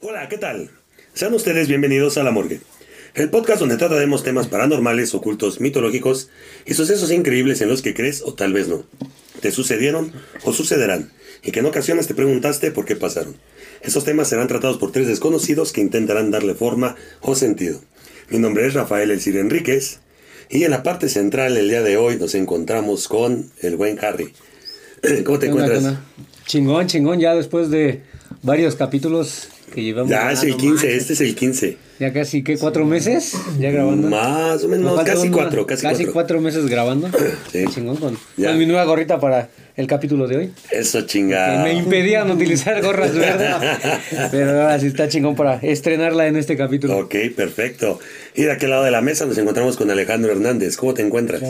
[0.00, 0.70] Hola, ¿qué tal?
[1.14, 2.60] Sean ustedes bienvenidos a La Morgue,
[3.14, 6.30] el podcast donde trataremos temas paranormales, ocultos, mitológicos
[6.66, 8.84] y sucesos increíbles en los que crees o tal vez no.
[9.40, 10.12] Te sucedieron
[10.42, 11.12] o sucederán
[11.44, 13.36] y que en ocasiones te preguntaste por qué pasaron.
[13.82, 17.80] Estos temas serán tratados por tres desconocidos que intentarán darle forma o sentido.
[18.30, 20.00] Mi nombre es Rafael Elcir Enríquez
[20.50, 24.32] y en la parte central el día de hoy nos encontramos con el buen Harry.
[25.24, 25.80] ¿Cómo te ¿Qué onda, encuentras?
[25.80, 26.00] qué onda?
[26.46, 28.02] Chingón, chingón, ya después de
[28.42, 30.10] varios capítulos que llevamos.
[30.10, 30.94] Ya es el no 15, manches.
[31.02, 31.76] este es el 15.
[32.00, 32.56] Ya casi, ¿qué?
[32.58, 33.34] ¿Cuatro meses?
[33.58, 34.08] Ya grabando.
[34.08, 36.12] Más o Nos menos, casi una- cuatro, casi, cuatro.
[36.12, 37.08] cuatro meses grabando.
[37.52, 37.64] Sí.
[37.74, 38.48] Chingón, con, Ya.
[38.48, 40.52] con mi nueva gorrita para el capítulo de hoy.
[40.72, 41.62] Eso chingada.
[41.62, 43.54] me impedían utilizar gorras verdes.
[44.32, 46.98] Pero ahora sí está chingón para estrenarla en este capítulo.
[46.98, 48.00] Ok, perfecto.
[48.34, 50.76] Y de aquel lado de la mesa nos encontramos con Alejandro Hernández.
[50.76, 51.42] ¿Cómo te encuentras?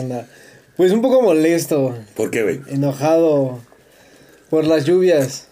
[0.77, 2.59] Pues un poco molesto, ¿Por qué, güey?
[2.69, 3.59] enojado
[4.49, 5.47] por las lluvias,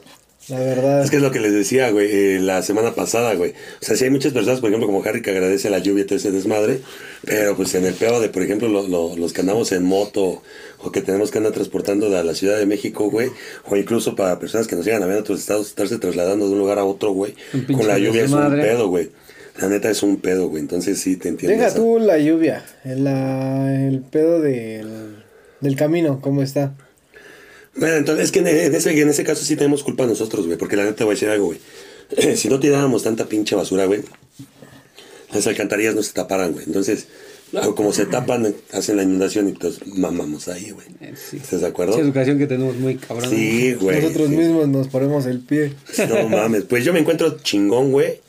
[0.50, 1.04] la verdad.
[1.04, 3.52] Es que es lo que les decía, güey, eh, la semana pasada, güey.
[3.52, 6.06] O sea, sí hay muchas personas, por ejemplo, como Harry, que agradece la lluvia y
[6.06, 6.80] todo ese desmadre,
[7.26, 10.42] pero pues en el peor de, por ejemplo, lo- lo- los que andamos en moto
[10.80, 13.30] o que tenemos que andar transportando de la Ciudad de México, güey,
[13.70, 16.54] o incluso para personas que nos llegan a ver en otros estados, estarse trasladando de
[16.54, 17.34] un lugar a otro, güey,
[17.74, 19.10] con la lluvia es un pedo, güey.
[19.60, 20.62] La neta es un pedo, güey.
[20.62, 21.58] Entonces sí te entiendo.
[21.58, 25.16] Deja esa- tú la lluvia, el, la- el pedo del,
[25.62, 26.74] del camino, ¿cómo está?
[27.78, 30.58] Bueno, entonces es que en en ese, en ese caso sí tenemos culpa nosotros, güey,
[30.58, 31.60] porque la neta te voy a decir algo, güey.
[32.36, 34.02] si no tiráramos tanta pinche basura, güey,
[35.34, 36.66] las alcantarillas no se taparan, güey.
[36.66, 37.08] Entonces,
[37.76, 40.88] como se tapan, hacen la inundación y pues mamamos ahí, güey.
[41.02, 41.38] Eh, sí.
[41.38, 41.94] ¿Estás de acuerdo?
[41.94, 43.30] Esa educación que tenemos muy cabrón.
[43.30, 44.02] Sí, güey.
[44.02, 44.36] Nosotros sí.
[44.36, 45.74] mismos nos ponemos el pie.
[46.10, 48.20] No mames, pues yo me encuentro chingón, güey.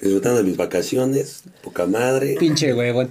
[0.00, 2.36] Disfrutando de mis vacaciones, poca madre.
[2.38, 3.10] Pinche huevón.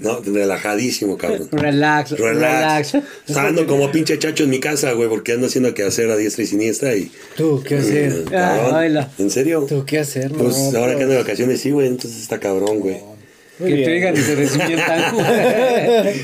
[0.00, 1.48] No, relajadísimo, cabrón.
[1.52, 2.92] Relax, Relax.
[2.94, 3.36] relax.
[3.36, 6.44] Ando como pinche chacho en mi casa, güey, porque ando haciendo que hacer a diestra
[6.44, 7.10] y siniestra y...
[7.36, 8.12] ¿Tú qué hacer?
[8.12, 8.72] Eh, Ah, cabrón.
[8.72, 9.10] baila.
[9.18, 9.66] ¿En serio?
[9.68, 10.32] ¿Tú qué hacer?
[10.32, 12.96] No, Pues ahora pues, que ando de vacaciones, sí, güey, entonces está cabrón, güey.
[13.58, 13.84] Que bien.
[13.84, 15.14] te digan y se resientan.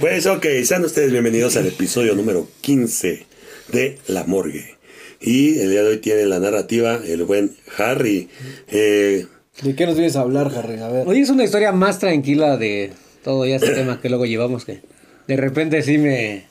[0.00, 3.26] Pues ok, sean ustedes bienvenidos al episodio número 15
[3.72, 4.76] de La Morgue.
[5.20, 8.28] Y el día de hoy tiene la narrativa el buen Harry.
[8.70, 9.26] Eh,
[9.62, 10.78] ¿De qué nos vienes a hablar, Harry?
[10.80, 11.06] A ver.
[11.08, 12.92] Hoy es una historia más tranquila de
[13.24, 14.80] todo ya este tema que luego llevamos que
[15.26, 16.44] de repente sí me,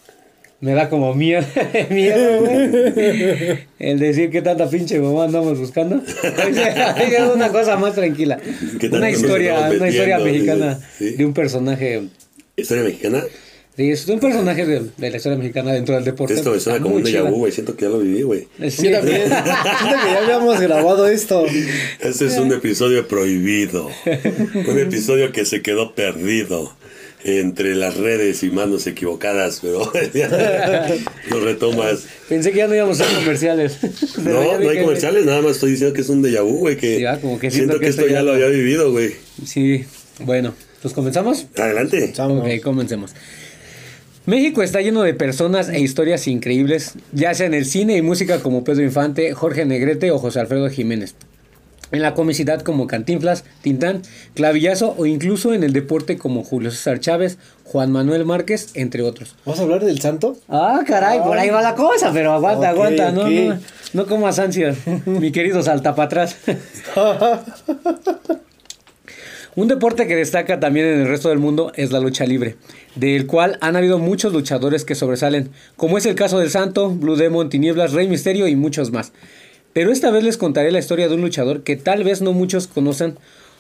[0.60, 1.46] me da como miedo,
[1.90, 2.46] miedo
[3.80, 6.02] el decir que tanta pinche mamá andamos buscando.
[6.22, 8.38] Es una cosa más tranquila.
[8.80, 11.12] ¿Qué tal Una historia, una historia mexicana Sí.
[11.12, 12.04] de un personaje.
[12.58, 13.24] ¿Historia mexicana?
[13.78, 16.34] Sí, es un personaje de, de la historia mexicana dentro del deporte.
[16.34, 17.52] Esto me suena como un déjà vu, güey.
[17.52, 18.48] Siento que ya lo viví, güey.
[18.72, 18.90] Sí.
[18.90, 19.22] Yo también.
[19.28, 21.46] Siento que ya habíamos grabado esto.
[22.00, 23.88] Este es un episodio prohibido.
[24.68, 26.76] Un episodio que se quedó perdido
[27.24, 29.92] entre las redes y manos equivocadas, pero
[31.30, 32.06] lo retomas.
[32.30, 33.78] Pensé que ya no íbamos a hacer comerciales.
[34.24, 36.78] No, no hay comerciales, nada más estoy diciendo que es un déjà vu, güey.
[36.78, 39.14] Que Sí, ah, como que siento, siento que, esto ya ya lo había vivido, güey.
[39.46, 39.86] Sí,
[40.20, 41.46] bueno, pues comenzamos.
[41.56, 42.12] Adelante.
[42.18, 42.42] Vamos.
[42.42, 43.14] Ok, comencemos.
[44.28, 48.42] México está lleno de personas e historias increíbles, ya sea en el cine y música
[48.42, 51.16] como Pedro Infante, Jorge Negrete o José Alfredo Jiménez.
[51.94, 54.02] En la comicidad como Cantinflas, Tintán,
[54.34, 59.34] Clavillazo o incluso en el deporte como Julio César Chávez, Juan Manuel Márquez, entre otros.
[59.46, 60.36] ¿Vamos a hablar del santo?
[60.50, 63.30] Ah, caray, por ahí va la cosa, pero aguanta, aguanta, no, ok.
[63.30, 63.60] no,
[63.94, 66.36] no comas ansias, mi querido salta para atrás.
[69.58, 72.58] Un deporte que destaca también en el resto del mundo es la lucha libre,
[72.94, 77.16] del cual han habido muchos luchadores que sobresalen, como es el caso del Santo, Blue
[77.16, 79.14] Demon, Tinieblas, Rey Misterio y muchos más.
[79.74, 82.68] Pero esta vez les contaré la historia de un luchador que tal vez no muchos
[82.68, 83.18] conocen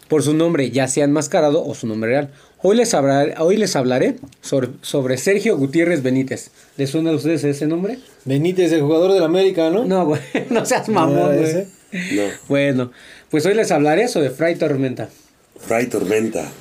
[0.07, 2.29] por su nombre, ya sea enmascarado o su nombre real.
[2.61, 6.51] Hoy les hablaré, hoy les hablaré sobre, sobre Sergio Gutiérrez Benítez.
[6.77, 7.97] ¿Les suena a ustedes ese nombre?
[8.23, 9.83] Benítez, el jugador del América, ¿no?
[9.83, 10.21] No, güey,
[10.51, 11.65] no seas ¿No mamón, güey.
[11.91, 12.23] No.
[12.47, 12.91] Bueno,
[13.31, 15.09] pues hoy les hablaré sobre Fray Tormenta.
[15.59, 16.51] Fray Tormenta.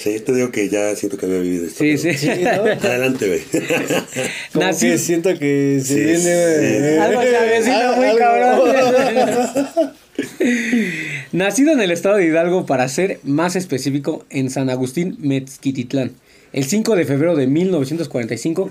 [0.00, 1.78] Sí, te digo que ya siento que había vivido esto.
[1.82, 2.26] Sí, pero- sí.
[2.26, 2.50] Sí, ¿no?
[2.88, 3.40] Adelante, güey.
[4.52, 6.18] Como Nací- que siento que se Sí, viene...
[6.18, 6.26] sí.
[6.28, 8.18] eh, Algo se avecina algo- muy algo.
[8.18, 9.92] cabrón.
[11.32, 16.12] Nacido en el estado de Hidalgo, para ser más específico, en San Agustín, Mezquititlán.
[16.52, 18.70] El 5 de febrero de 1945,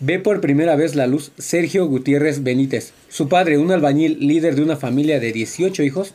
[0.00, 2.92] ve por primera vez la luz Sergio Gutiérrez Benítez.
[3.08, 6.14] Su padre, un albañil líder de una familia de 18 hijos.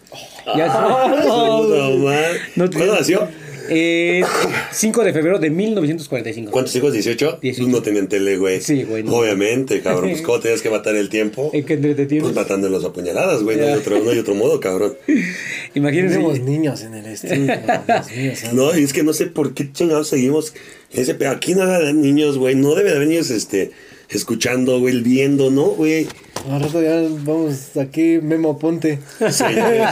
[0.57, 2.23] Ya No, man.
[2.55, 3.27] No te- ¿Cuándo nació?
[3.69, 4.23] Eh,
[4.71, 6.51] 5 de febrero de 1945.
[6.51, 6.93] ¿Cuántos hijos?
[6.93, 7.39] ¿18?
[7.39, 7.39] 18.
[7.41, 8.61] Pues no tenían tele, güey.
[8.61, 9.13] Sí, güey, no.
[9.13, 10.09] Obviamente, cabrón.
[10.09, 11.49] Pues cómo tenías que matar el tiempo.
[11.53, 12.23] ¿En qué entretienes?
[12.23, 13.57] Pues matándolos a puñaladas, güey.
[13.57, 14.95] No hay otro, no hay otro modo, cabrón.
[15.75, 16.15] Imagínense.
[16.15, 17.45] Tenemos niños en el estudio.
[17.87, 18.55] Dios mío, santo.
[18.55, 20.53] No, y es que no sé por qué chingados seguimos
[20.93, 21.31] en ese pedo.
[21.31, 22.55] Aquí no debe de niños, güey.
[22.55, 23.71] No debe de haber niños, este,
[24.09, 26.07] escuchando, güey, viendo, ¿no, güey?
[26.49, 28.99] Al rato ya vamos aquí, Memo Ponte.
[29.31, 29.89] Señores,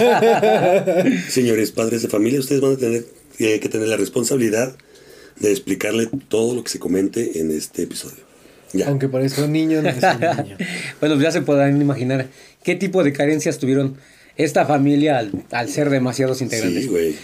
[1.30, 3.06] señores padres de familia, ustedes van a tener
[3.40, 4.76] eh, que tener la responsabilidad
[5.40, 8.24] de explicarle todo lo que se comente en este episodio.
[8.74, 8.88] Ya.
[8.88, 10.58] Aunque parezca un niño, no es un niño.
[11.00, 12.28] Bueno, ya se podrán imaginar
[12.64, 13.98] qué tipo de carencias tuvieron
[14.36, 16.84] esta familia al, al ser demasiados integrantes.
[16.84, 17.16] Sí, güey.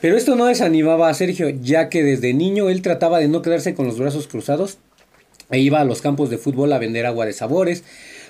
[0.00, 3.74] Pero esto no desanimaba a Sergio, ya que desde niño él trataba de no quedarse
[3.74, 4.78] con los brazos cruzados
[5.50, 7.82] e iba a los campos de fútbol a vender agua de sabores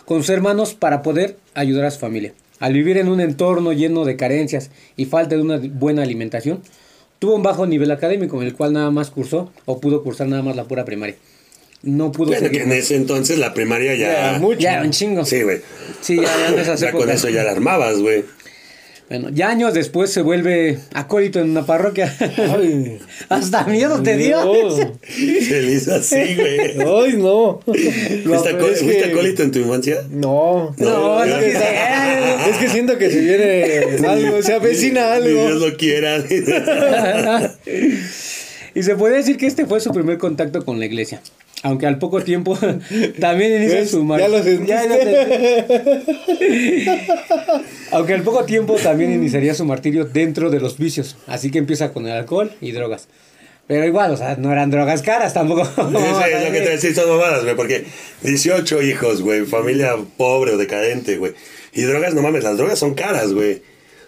[0.05, 2.35] con sus hermanos para poder ayudar a su familia.
[2.61, 6.62] Al vivir en un entorno lleno de carencias y falta de una buena alimentación,
[7.18, 10.42] tuvo un bajo nivel académico en el cual nada más cursó o pudo cursar nada
[10.42, 11.16] más la pura primaria.
[11.82, 14.32] No pudo Bueno, que en ese entonces la primaria ya.
[14.32, 14.58] Ya, mucho.
[14.58, 15.24] Ya un chingo.
[15.24, 15.60] Sí, güey.
[16.00, 18.24] Sí, ya, ya en esas Ya con eso ya la armabas, güey.
[19.08, 22.12] Bueno, ya años después se vuelve acólito en una parroquia.
[22.20, 22.99] Ay,
[23.29, 24.44] Hasta miedo te dio.
[24.44, 24.70] no.
[25.06, 26.70] Se le hizo así, güey.
[26.81, 27.61] Ay, no.
[27.64, 30.03] ¿Fuiste, No, acó- es que- acólito en tu infancia?
[30.11, 30.75] No.
[30.79, 32.50] No, es, no que, quise.
[32.50, 35.67] es que siento que se viene algo, se avecina Ni Dios algo.
[35.69, 36.19] lo quiera.
[38.75, 41.20] y se puede decir que este fue su primer contacto con la iglesia.
[41.62, 42.56] Aunque al poco tiempo
[43.20, 43.91] también inicia ¿Ves?
[43.91, 44.67] su mar- Ya lo sentiste.
[44.69, 44.94] Ya lo
[46.37, 46.87] sentí.
[47.93, 51.17] Aunque al poco tiempo también iniciaría su martirio dentro de los vicios.
[51.26, 53.08] Así que empieza con el alcohol y drogas.
[53.67, 55.62] Pero igual, o sea, no eran drogas caras tampoco.
[55.62, 57.85] Eso es lo que te decía, son mamadas, güey, porque
[58.23, 61.32] 18 hijos, güey, familia pobre o decadente, güey.
[61.73, 63.55] Y drogas, no mames, las drogas son caras, güey.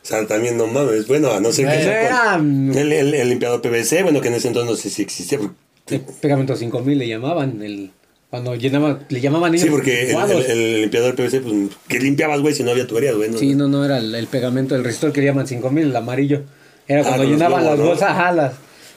[0.00, 3.28] O sea, también no mames, bueno, a no ser que era- con- el, el- el
[3.28, 5.40] limpiador PVC, bueno, que en ese entonces no sé si existía.
[5.90, 7.62] El pegamento 5000 le llamaban.
[7.62, 7.90] El,
[8.30, 11.54] cuando llenaba, le llamaban niños Sí, porque el, el- el limpiador PVC, pues,
[11.88, 13.30] ¿qué limpiabas, güey, si no había tuberías, güey?
[13.30, 15.96] No, Sí, no, no, era el, el pegamento, el resistor que le llaman 5000, el
[15.96, 16.42] amarillo.
[16.86, 17.84] Era Ah, cuando llenaban globos, las ¿no?
[17.86, 18.52] bolsas, ajá, las,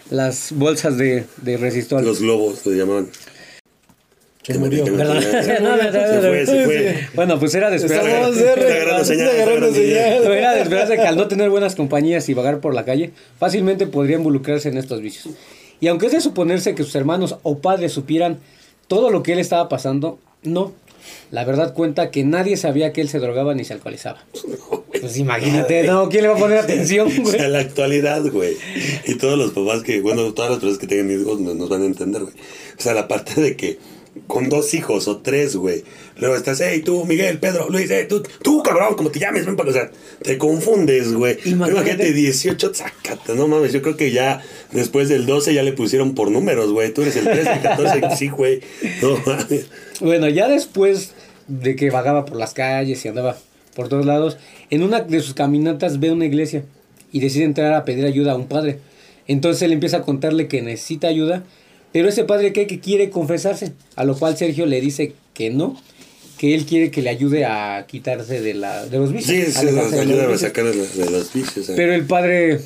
[0.09, 2.03] las bolsas de, de resistor.
[2.03, 3.07] Los globos, le llamaban.
[4.43, 4.83] Se murió.
[4.87, 7.07] Fue, se fue.
[7.13, 8.05] Bueno, pues era de esperar.
[8.07, 9.67] Estamos de agarrando.
[10.33, 13.85] Era de esperarse que al no tener buenas compañías y vagar por la calle, fácilmente
[13.87, 15.35] podría involucrarse en estos vicios.
[15.81, 18.39] Y aunque es de suponerse que sus hermanos o padres supieran
[18.87, 20.71] todo lo que él estaba pasando, no.
[21.31, 24.23] La verdad cuenta que nadie sabía que él se drogaba ni se alcoholizaba.
[25.01, 27.35] Pues imagínate, no, ¿quién le va a poner atención, O güey?
[27.35, 28.55] sea, la actualidad, güey.
[29.07, 31.81] Y todos los papás que, bueno, todas las personas que tengan hijos nos, nos van
[31.81, 32.35] a entender, güey.
[32.77, 33.79] O sea, la parte de que
[34.27, 35.83] con dos hijos o tres, güey.
[36.17, 39.55] Luego estás, hey, tú, Miguel, Pedro, Luis, hey, tú, tú, cabrón, como te llames, ven
[39.55, 39.91] para, o sea,
[40.21, 41.37] te confundes, güey.
[41.45, 41.71] Imagínate.
[41.71, 44.41] Imagínate 18, sácate, no mames, yo creo que ya
[44.71, 46.93] después del 12 ya le pusieron por números, güey.
[46.93, 48.61] Tú eres el 13, el 14, sí, güey.
[49.01, 49.67] No mames.
[50.01, 51.13] Bueno, ya después
[51.47, 53.37] de que vagaba por las calles y andaba
[53.75, 54.37] por todos lados,
[54.69, 56.63] en una de sus caminatas ve una iglesia
[57.11, 58.79] y decide entrar a pedir ayuda a un padre.
[59.27, 61.43] Entonces él empieza a contarle que necesita ayuda,
[61.91, 65.79] pero ese padre cree que quiere confesarse, a lo cual Sergio le dice que no,
[66.37, 69.45] que él quiere que le ayude a quitarse de, la, de los vicios.
[69.47, 71.69] Sí, sí, ayúdame a sacar de los, de los vicios.
[71.69, 71.73] eh.
[71.75, 72.59] Pero el padre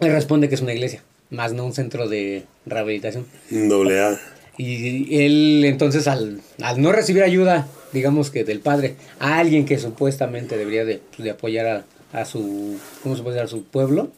[0.00, 3.26] le responde que es una iglesia, más no un centro de rehabilitación.
[3.50, 4.20] Doble A.
[4.58, 9.78] Y él entonces al, al no recibir ayuda, digamos que del padre, a alguien que
[9.78, 11.66] supuestamente debería de, pues, de apoyar
[12.12, 13.46] a, a su, ¿cómo se puede decir?
[13.46, 14.10] A su pueblo,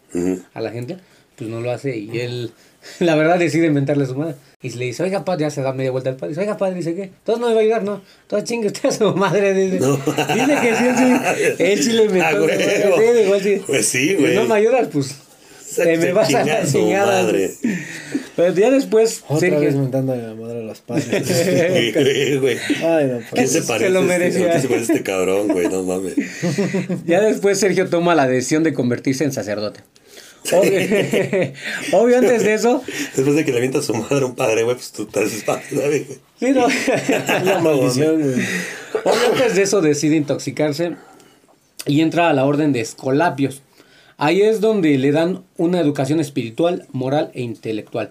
[0.54, 0.99] a la gente,
[1.37, 2.52] pues no lo hace y él,
[3.00, 4.35] la verdad, decide inventarle a su madre.
[4.61, 6.75] Y le dice, oiga padre, ya se da media vuelta al padre, dice, oiga padre,
[6.75, 7.02] dice, ¿qué?
[7.04, 9.78] Entonces no me va a ayudar, no, todo chingue usted a su madre, dice.
[9.80, 9.97] No.
[9.97, 12.44] Dice que sí, sí, él sí le inventó.
[12.44, 13.62] Ah, sí, igual sí.
[13.66, 14.35] Pues sí, Y güey.
[14.35, 15.14] no me ayudas, pues
[15.76, 17.23] te me vas a la chingada.
[17.23, 17.50] madre.
[18.37, 21.06] Pero ya después, Otra Sergio- vez mentando a la madre a los padres.
[21.26, 22.56] Sí, güey.
[22.85, 23.52] Ay, no, ¿Quién pues.
[23.52, 23.90] se Se parece?
[23.90, 24.50] lo este- merecía.
[24.50, 25.68] ¿Quién se parece este cabrón, güey?
[25.68, 26.14] No mames.
[27.06, 29.80] Ya después Sergio toma la decisión de convertirse en sacerdote.
[30.52, 31.52] Obvio,
[31.93, 32.83] obvio antes de eso,
[33.14, 36.07] Después de que le avienta a su madre un padre, güey, pues tú padre, ¿sabes?
[36.38, 36.67] sí, no.
[37.45, 38.47] La maldición, güey.
[39.05, 40.97] obvio antes de eso decide intoxicarse
[41.87, 43.62] y entra a la orden de Escolapios.
[44.17, 48.11] Ahí es donde le dan una educación espiritual, moral e intelectual.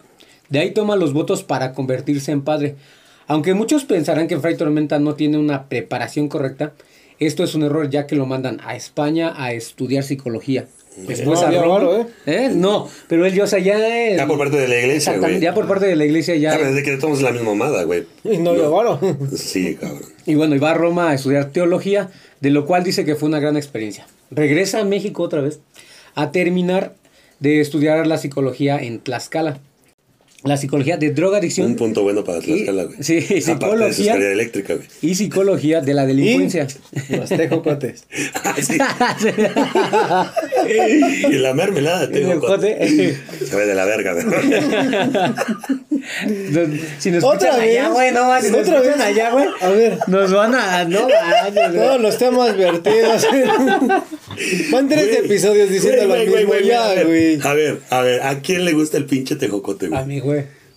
[0.49, 2.75] De ahí toma los votos para convertirse en padre.
[3.27, 6.73] Aunque muchos pensarán que Fray Tormenta no tiene una preparación correcta,
[7.19, 10.67] esto es un error ya que lo mandan a España a estudiar psicología.
[10.97, 11.73] Después No a había Roma.
[11.75, 12.05] varo, ¿eh?
[12.25, 12.49] ¿Eh?
[12.53, 13.77] No, pero él, ya, o sea, ya...
[13.77, 15.39] eh, Ya por parte de la iglesia, güey.
[15.39, 16.57] ya por parte de la iglesia ya...
[16.57, 18.05] Ya, desde que estamos en la misma mamada, güey.
[18.23, 18.99] Y no había varo.
[19.35, 20.01] Sí, cabrón.
[20.25, 22.09] Y bueno, y va a Roma a estudiar teología,
[22.41, 24.07] de lo cual dice que fue una gran experiencia.
[24.31, 25.59] Regresa a México otra vez
[26.15, 26.95] a terminar
[27.39, 29.59] de estudiar la psicología en Tlaxcala.
[30.43, 31.65] La psicología de drogadicción.
[31.67, 32.97] Un punto bueno para Tlaxcala, güey.
[33.01, 34.13] Sí, de su psicología.
[34.15, 34.85] eléctrica, güey.
[35.01, 36.67] Y psicología de la delincuencia.
[37.09, 38.05] Los tejocotes.
[38.43, 38.77] Ah, sí.
[41.29, 43.17] y la mermelada, tengo Jote.
[43.45, 44.25] Se ve de la verga, güey.
[46.99, 47.91] si nos ¿Otra escuchan allá, vez?
[47.93, 49.07] güey, no, si nos ¿Otra escuchan vez?
[49.07, 49.97] allá, güey, A ver.
[50.07, 51.73] nos van a, no, güey.
[51.73, 53.25] Todos los temas vertidos.
[54.71, 56.53] Van tres Güey, episodios diciendo güey, lo güey, mismo.
[56.53, 57.39] güey, güey, a Ya, ver, güey.
[57.43, 60.05] A ver, a ver, ¿a quién le gusta el pinche tejocote, a güey?
[60.41, 60.67] Güey.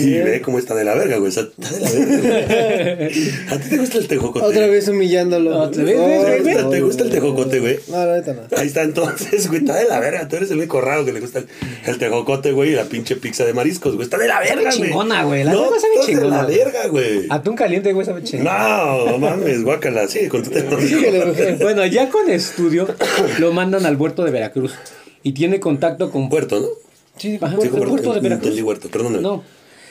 [0.00, 1.28] Y ve cómo está de la verga, güey.
[1.28, 2.96] Está está de la verga.
[2.96, 3.30] güey.
[3.50, 4.46] ¿A ti te gusta el tejocote?
[4.46, 5.58] Otra vez humillándolo.
[5.58, 7.78] Otra vez, Oh, güey, ¿Te gusta, te gusta el tejocote, güey?
[7.88, 8.40] No, la neta no.
[8.56, 10.26] Ahí está entonces, güey, está de la verga.
[10.28, 11.46] Tú eres el único raro que le gusta el,
[11.84, 14.04] el tejocote, güey, y la pinche pizza de mariscos, güey.
[14.04, 14.72] Está de la verga, güey.
[14.72, 15.44] chingona, güey.
[15.44, 16.56] La no, sabe chingona, de la güey.
[16.56, 17.26] verga, güey.
[17.28, 18.46] Atún caliente, güey, sabe chingón.
[18.46, 20.08] No, no mames, guácala.
[20.08, 21.58] Sí, con tu tejocote.
[21.60, 22.88] Bueno, ya con estudio
[23.40, 24.72] lo mandan al puerto de Veracruz
[25.22, 26.68] y tiene contacto con Puerto, ¿no?
[27.16, 28.46] Sí, Ajá, Sí, el puerto de Veracruz.
[28.48, 29.22] Entendí huerto, perdóname.
[29.22, 29.42] No.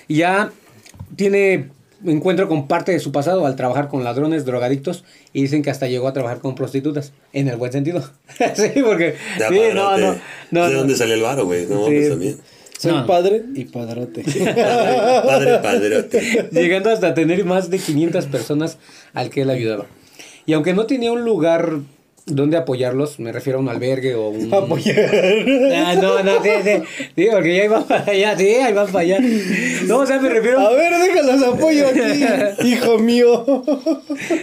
[0.08, 0.52] Y ya
[1.16, 1.70] tiene
[2.06, 5.04] encuentro con parte de su pasado al trabajar con ladrones, drogadictos
[5.34, 8.08] y dicen que hasta llegó a trabajar con prostitutas, en el buen sentido.
[8.56, 10.16] sí, porque Ya, sí, no, no,
[10.52, 10.80] no, ¿De no.
[10.80, 11.66] dónde salió el varo, güey?
[11.66, 11.94] No, Sí.
[11.96, 12.38] pues también.
[12.78, 13.08] Soy No.
[13.08, 14.22] padre y padrote.
[15.24, 16.50] Padre, padrote.
[16.52, 18.78] llegando hasta tener más de 500 personas
[19.14, 19.86] al que él ayudaba.
[20.46, 21.80] Y aunque no tenía un lugar
[22.26, 24.54] donde apoyarlos, me refiero a un albergue o un...
[24.54, 24.98] Apoyar.
[25.76, 26.72] Ah, no, no, sí, sí,
[27.16, 29.20] sí, porque ya iban para allá, sí, ahí van para allá.
[29.86, 30.60] No, o sea, me refiero...
[30.60, 33.46] A ver, déjalos apoyo aquí, hijo mío.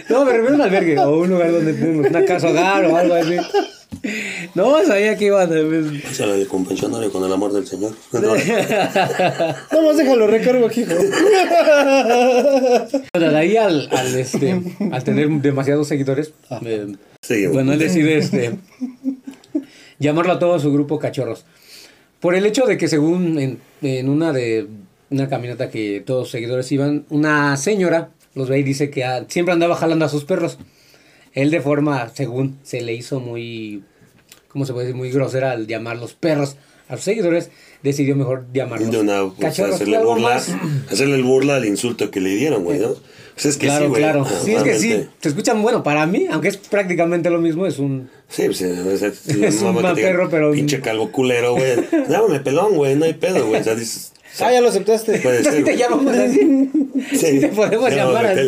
[0.09, 2.95] No, me refiero a un albergue o un lugar donde tenemos una casa hogar o
[2.95, 3.37] algo así.
[4.55, 6.03] No, sabía que iban a...
[6.03, 7.93] Pásala de compensándole con el amor del Señor.
[8.11, 10.91] No, Nomás déjalo recargo aquí, hijo.
[13.13, 16.33] Bueno, de ahí al, al, este, al tener demasiados seguidores,
[16.65, 17.47] eh, Sí, güey.
[17.53, 18.57] bueno, él decide este,
[19.99, 21.45] llamarlo a todo su grupo cachorros.
[22.19, 24.67] Por el hecho de que según en, en una de
[25.09, 29.25] una caminata que todos los seguidores iban, una señora los ve y dice que ah,
[29.27, 30.57] siempre andaba jalando a sus perros.
[31.33, 33.83] Él de forma, según se le hizo muy,
[34.53, 34.95] ¿cómo se puede decir?
[34.97, 36.55] Muy grosera al llamar los perros
[36.87, 37.49] a sus seguidores,
[37.81, 39.75] decidió mejor llamarlos de una pues, cachorros.
[39.75, 40.35] hacerle algo burla,
[40.91, 42.89] hacerle el burla al insulto que le dieron, güey, ¿no?
[43.33, 44.01] Pues es que claro, sí, güey.
[44.03, 44.25] claro.
[44.43, 45.07] Sí, es que sí.
[45.21, 48.09] Se escuchan, bueno, para mí, aunque es prácticamente lo mismo, es un...
[48.29, 51.73] Sí, pues es, es, Es un mal perro, pero- Pinche calvo culero, güey.
[52.09, 53.61] Llámame pelón, güey, no hay pedo, güey.
[53.61, 54.11] O sea, dices.
[54.39, 55.19] Ah, ya lo aceptaste.
[55.19, 55.63] Puede Sí ser.
[55.63, 56.69] te llamamos así.
[57.11, 58.47] Sí, te podemos llamar así.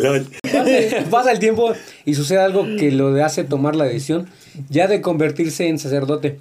[1.10, 1.72] pasa el tiempo
[2.04, 4.28] y sucede algo que lo hace tomar la decisión
[4.68, 6.38] ya de convertirse en sacerdote.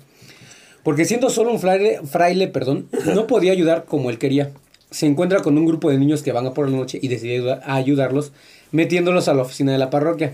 [0.84, 4.52] Porque siendo solo un fraile, fraile perdón, no podía ayudar como él quería.
[4.92, 7.34] Se encuentra con un grupo de niños que van a por la noche y decide
[7.36, 8.32] ayuda- a ayudarlos
[8.72, 10.34] metiéndolos a la oficina de la parroquia.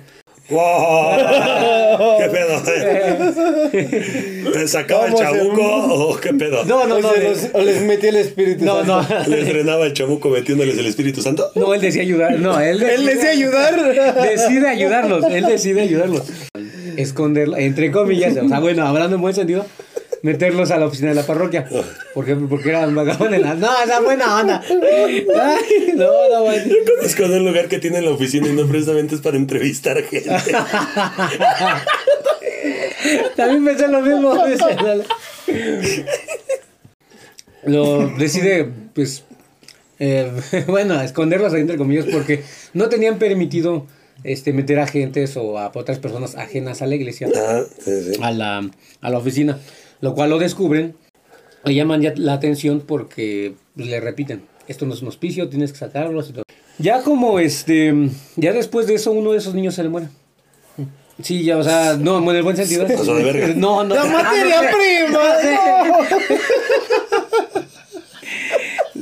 [0.50, 2.18] ¡Wow!
[2.20, 2.62] ¿Qué pedo?
[4.54, 5.64] ¿Le sacaba el ¿Cómo se- chabuco
[6.10, 6.66] o qué pedo?
[6.66, 7.16] No, no, no.
[7.16, 8.66] los- o les metí el espíritu.
[8.66, 9.04] No, no.
[9.04, 9.30] Santo.
[9.30, 11.50] ¿Le frenaba el chabuco metiéndoles el Espíritu Santo?
[11.56, 12.38] No, él decía ayudar.
[12.40, 13.76] No, él, Él decía ayudar.
[14.22, 15.26] Decide ayudarlos.
[15.32, 16.24] Él decide ayudarlos.
[16.98, 18.38] Esconderlos, entre comillas.
[18.38, 19.66] O sea, bueno, hablando en buen sentido,
[20.22, 21.68] meterlos a la oficina de la parroquia.
[22.14, 23.58] Porque, porque eran vagabundos.
[23.58, 24.62] No, esa buena onda.
[24.62, 25.26] Ay,
[25.96, 26.70] no, no, güey.
[26.70, 30.02] Yo conozco de un lugar que tiene la oficina y no precisamente es para entrevistar
[30.04, 30.30] gente.
[33.36, 34.36] También pensé lo mismo.
[37.64, 39.24] Lo decide, pues,
[40.00, 40.32] eh,
[40.68, 42.44] bueno, esconderlos entre comillas porque
[42.74, 43.86] no tenían permitido
[44.24, 48.20] este, meter a agentes o a otras personas ajenas a la iglesia Ah, sí, sí.
[48.22, 48.70] a la,
[49.02, 49.60] a la oficina,
[50.02, 50.96] lo cual lo descubren,
[51.64, 55.74] le llaman ya la atención porque pues, le repiten, esto no es un hospicio, tienes
[55.74, 56.44] que todo.
[56.78, 57.94] Ya como este,
[58.36, 60.08] ya después de eso uno de esos niños se le muere.
[61.22, 62.88] Sí, ya, o sea, no, en el buen sentido.
[62.88, 63.54] Se pasó de verga.
[63.56, 63.94] No, no.
[63.94, 64.76] La materia no sé.
[64.78, 65.22] prima.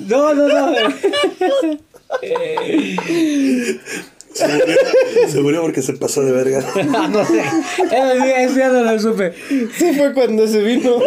[0.10, 0.76] No, no, no.
[2.20, 2.28] Se
[4.58, 4.76] murió,
[5.30, 6.64] se murió porque se pasó de verga.
[7.10, 7.44] No sé.
[7.76, 9.34] Sí, eso ya no lo supe.
[9.78, 10.98] Sí fue cuando se vino.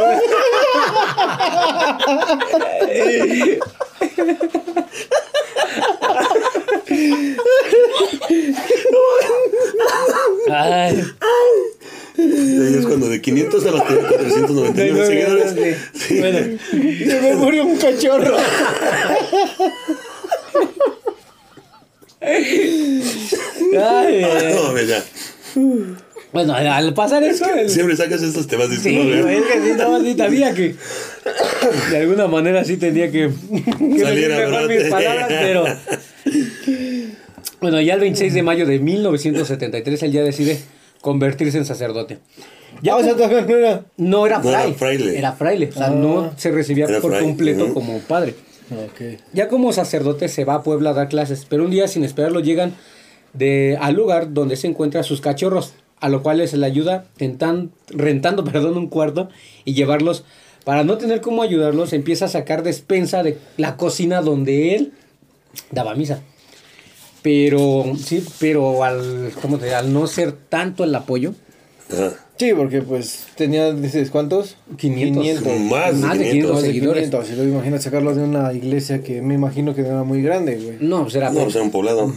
[10.50, 11.02] Ay.
[12.18, 15.54] Ahí es cuando de 500 a los 499 seguidores.
[15.94, 16.20] Sí.
[16.20, 18.36] Bueno, Se me murió un cachorro.
[23.80, 24.24] ay,
[24.84, 25.02] ya.
[26.32, 30.00] Bueno, al pasar eso, el- Siempre sacas estos temas de Sí, es que sí, no,
[30.00, 30.74] sí sabía que
[31.90, 34.68] de alguna manera sí tenía que, que Saliera, decir mejor ¿verdad?
[34.68, 35.64] mis palabras, pero
[37.60, 40.58] bueno, ya el 26 de mayo de 1973 él ya decide
[41.00, 42.18] convertirse en sacerdote.
[42.82, 43.24] Ya, o sea, no
[43.56, 43.84] era.
[43.98, 45.18] No era No era fraile.
[45.18, 45.90] era fraile, o sea, Ah.
[45.90, 48.34] no se recibía por completo como padre.
[49.34, 52.40] Ya como sacerdote se va a Puebla a dar clases, pero un día sin esperarlo
[52.40, 52.72] llegan
[53.32, 57.70] de, al lugar donde se encuentran sus cachorros, a lo cual se le ayuda tentan-
[57.88, 59.28] rentando perdón, un cuarto
[59.64, 60.24] y llevarlos.
[60.64, 64.92] Para no tener cómo ayudarlos, empieza a sacar despensa de la cocina donde él
[65.72, 66.20] daba misa.
[67.22, 71.34] Pero, sí, pero al, ¿cómo te al no ser tanto el apoyo,
[71.90, 72.12] Ajá.
[72.38, 74.56] Sí, porque pues tenía, dices, ¿cuántos?
[74.76, 75.44] 500.
[75.70, 76.32] Más de Más de 500.
[76.32, 77.02] 500 Más de seguidores.
[77.10, 77.30] 500.
[77.30, 80.76] Y luego imagina sacarlos de una iglesia que me imagino que era muy grande, güey.
[80.80, 82.12] no, pues era No, pues era un poblado.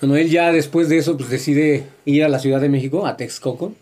[0.00, 3.16] Bueno, él ya después de eso, pues decide ir a la Ciudad de México, a
[3.16, 3.74] Texcoco.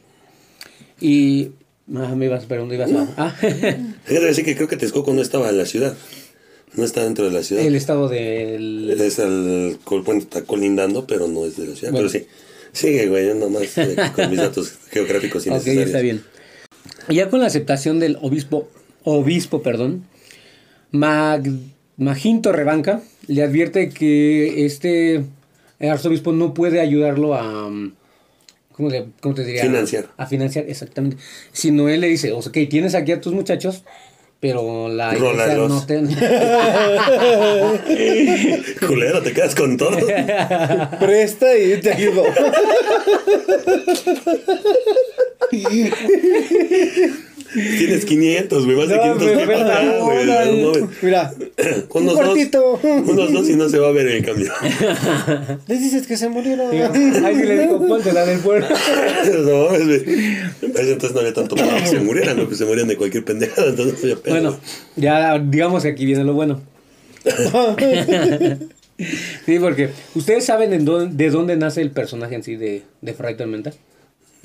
[1.00, 1.50] Y.
[1.94, 3.08] Ah, me ibas, pero ¿dónde ibas a.?
[3.16, 5.96] Ah, Fíjate decir que creo que Texcoco no estaba en la ciudad.
[6.74, 7.64] No está dentro de la ciudad.
[7.64, 8.90] el estado del.
[9.00, 11.92] Es el, col- bueno, está colindando, pero no es de la ciudad.
[11.92, 12.08] Bueno.
[12.10, 12.28] Pero sí.
[12.72, 15.86] Sigue, güey, yo nomás eh, con mis datos geográficos Ok, innecesarios.
[15.86, 16.22] está bien.
[17.08, 18.68] Ya con la aceptación del obispo,
[19.04, 20.04] obispo, perdón,
[20.90, 21.48] Mag,
[21.96, 25.24] Maginto Rebanca le advierte que este
[25.80, 27.66] arzobispo no puede ayudarlo a.
[27.66, 27.92] um,
[28.72, 29.62] ¿Cómo, le- cómo te diría?
[29.62, 30.06] Financiar.
[30.16, 31.16] A financiar, exactamente.
[31.52, 33.82] Sino él le dice, o sea, ok, tienes aquí a tus muchachos,
[34.38, 35.98] pero la iglesia no te...
[38.86, 39.98] Culero, te quedas con todo.
[41.00, 42.22] Presta y te ayudo.
[47.54, 50.62] Tienes 500, güey, más de No, 500 pero- mil para pero- acá, güey.
[50.62, 50.90] no.
[51.02, 51.34] Mira,
[51.94, 54.52] Unos un unos dos y no se va a ver el cambio.
[55.66, 56.70] Les dices que se murieron.
[57.24, 58.66] Ahí sí le digo, ponte la del pueblo.
[59.44, 60.36] no mames, güey.
[60.62, 62.48] Entonces no había tanto para que se murieran, ¿no?
[62.48, 64.34] que se morían de cualquier pendejada, entonces no había pedo.
[64.34, 64.58] Bueno,
[64.96, 66.60] ya digamos que aquí viene lo bueno.
[69.46, 73.14] sí, porque ustedes saben en dónde- de dónde nace el personaje en sí de, de
[73.14, 73.72] Fray Tormenta.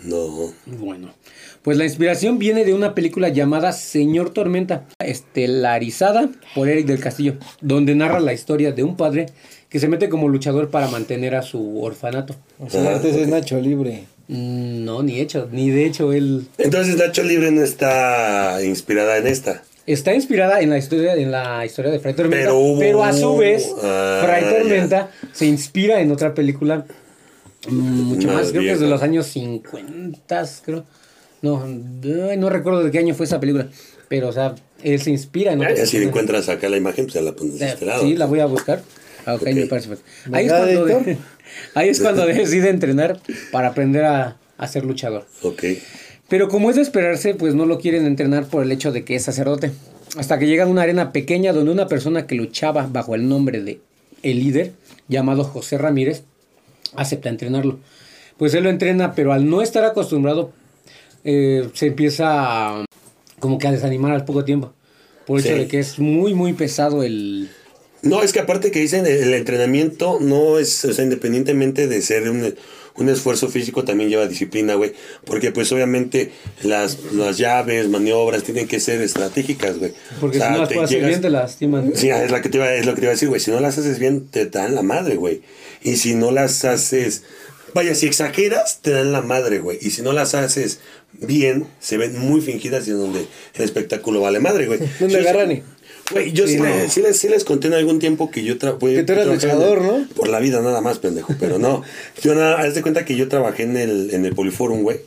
[0.05, 0.51] No.
[0.65, 1.13] Bueno,
[1.61, 7.35] pues la inspiración viene de una película llamada Señor Tormenta, estelarizada por Eric del Castillo,
[7.61, 9.27] donde narra la historia de un padre
[9.69, 12.35] que se mete como luchador para mantener a su orfanato.
[12.59, 14.03] O sea, antes es Nacho Libre.
[14.27, 19.27] Mm, No, ni hecho, ni de hecho él Entonces Nacho Libre no está inspirada en
[19.27, 19.63] esta.
[19.85, 23.67] Está inspirada en la historia, en la historia de Fray Tormenta, Pero a su vez,
[23.83, 24.43] Ah, Fray.
[24.43, 26.85] Tormenta se inspira en otra película
[27.69, 30.83] mucho Más más, creo que es de los años 50, creo.
[31.41, 33.67] No, no recuerdo de qué año fue esa película,
[34.07, 37.21] pero o sea, él se inspira en Ya si encuentras acá la imagen, pues ya
[37.21, 38.03] la pones de este lado.
[38.03, 38.81] Sí, la voy a buscar.
[39.25, 39.47] Ah, ok, Ok.
[39.53, 40.11] me parece perfecto.
[40.33, 41.15] Ahí es, ¿Verdad, cuando de- Héctor?
[41.75, 43.19] ahí es cuando decide entrenar
[43.51, 45.25] para aprender a, a ser luchador.
[45.41, 45.63] Ok.
[46.29, 49.15] Pero como es de esperarse, pues no lo quieren entrenar por el hecho de que
[49.15, 49.71] es sacerdote.
[50.17, 53.61] Hasta que llega a una arena pequeña donde una persona que luchaba bajo el nombre
[53.61, 53.81] de
[54.23, 54.71] el líder,
[55.09, 56.23] llamado José Ramírez,
[56.95, 57.79] acepta entrenarlo.
[58.37, 60.51] Pues él lo entrena, pero al no estar acostumbrado,
[61.23, 62.25] eh, se empieza
[62.79, 62.85] a,
[63.39, 64.73] como que a desanimar al poco tiempo.
[65.25, 65.59] Por el hecho Sí.
[65.61, 67.49] de que es muy, muy pesado el...
[68.01, 72.29] No, es que aparte que dicen el entrenamiento no es, o sea, independientemente de ser
[72.29, 72.53] un,
[72.95, 74.93] un esfuerzo físico, también lleva disciplina, güey.
[75.25, 79.93] Porque pues obviamente las, las llaves, maniobras tienen que ser estratégicas, güey.
[80.21, 81.91] Porque O sea, si no las te puedes hacer llegas- bien, te lastiman.
[81.95, 83.41] Sí, es, la que te iba, es lo que te iba a decir, güey.
[83.41, 85.41] Si no las haces bien, te dan la madre, güey.
[85.81, 87.23] Y si no las haces...
[87.73, 89.79] Vaya, si exageras, te dan la madre, güey.
[89.81, 90.79] Y si no las haces
[91.13, 93.25] bien, se ven muy fingidas y es donde
[93.55, 94.79] el espectáculo vale madre, güey.
[94.99, 95.63] ¿Dónde agarran?
[96.11, 96.89] Güey, yo sí, Sí, le- no.
[96.89, 98.93] sí les, sí les conté en algún tiempo que yo trabajé.
[98.95, 100.05] Que tú eras luchador, ¿no?
[100.15, 101.33] Por la vida nada más, pendejo.
[101.39, 101.81] Pero no.
[102.21, 104.99] Yo nada, haz de cuenta que yo trabajé en el, en el Poliforum, güey.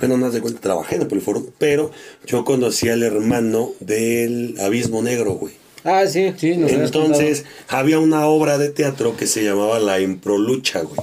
[0.00, 1.46] Bueno, no haz de cuenta, trabajé en el Poliforum.
[1.58, 1.90] Pero
[2.26, 5.52] yo conocí al hermano del Abismo Negro, güey.
[5.84, 6.32] Ah, sí.
[6.38, 11.00] Sí, habías Entonces, había una obra de teatro que se llamaba La Improlucha, güey.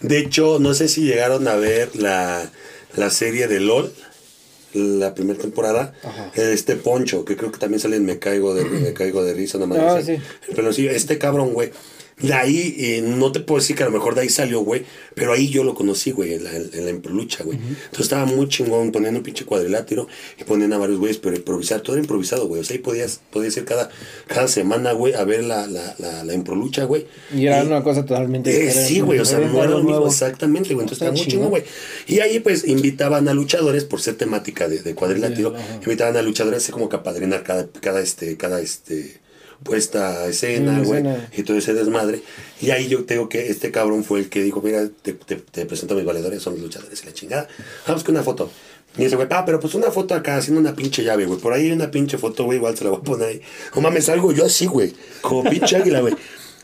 [0.00, 2.50] De hecho, no sé si llegaron a ver la,
[2.96, 3.92] la serie de LOL,
[4.76, 5.94] la primera temporada.
[6.02, 6.30] Ajá.
[6.34, 9.58] Este Poncho, que creo que también sale en Me Caigo de, me caigo de Risa,
[9.58, 9.78] nada más.
[9.78, 10.18] Ah, sí.
[10.54, 11.70] Pero sí, este cabrón, güey.
[12.18, 14.84] De ahí, eh, no te puedo decir que a lo mejor de ahí salió, güey,
[15.14, 17.58] pero ahí yo lo conocí, güey, en la, en la improlucha, güey.
[17.58, 20.08] Entonces estaba muy chingón, poniendo un pinche cuadrilátero
[20.40, 22.62] y ponían a varios güeyes, pero improvisar, todo era improvisado, güey.
[22.62, 23.90] O sea, ahí podías, podías ir cada,
[24.28, 27.06] cada semana, güey, a ver la, la, la, la improlucha, güey.
[27.34, 28.88] Y era una cosa totalmente Eh, diferente.
[28.88, 30.84] sí, güey, o sea, no era lo mismo, exactamente, güey.
[30.84, 31.50] Entonces estaba muy chingón.
[31.50, 31.64] güey.
[32.06, 36.62] Y ahí, pues, invitaban a luchadores, por ser temática de, de cuadrilátero, invitaban a luchadores
[36.62, 39.20] así como que a padrinar cada, cada, este, cada, este,
[39.62, 41.04] puesta escena, güey,
[41.36, 42.22] y todo ese desmadre.
[42.60, 45.66] Y ahí yo tengo que este cabrón fue el que dijo, mira, te, te, te
[45.66, 47.48] presento a mis valedores, son los luchadores y la chingada.
[47.86, 48.50] Vamos con una foto.
[48.96, 51.38] Y dice, güey, ah, pero pues una foto acá haciendo una pinche llave, güey.
[51.38, 53.40] Por ahí hay una pinche foto, güey, igual se la voy a poner ahí.
[53.74, 54.94] No mames, algo yo así, güey.
[55.20, 56.14] Como pinche águila, güey.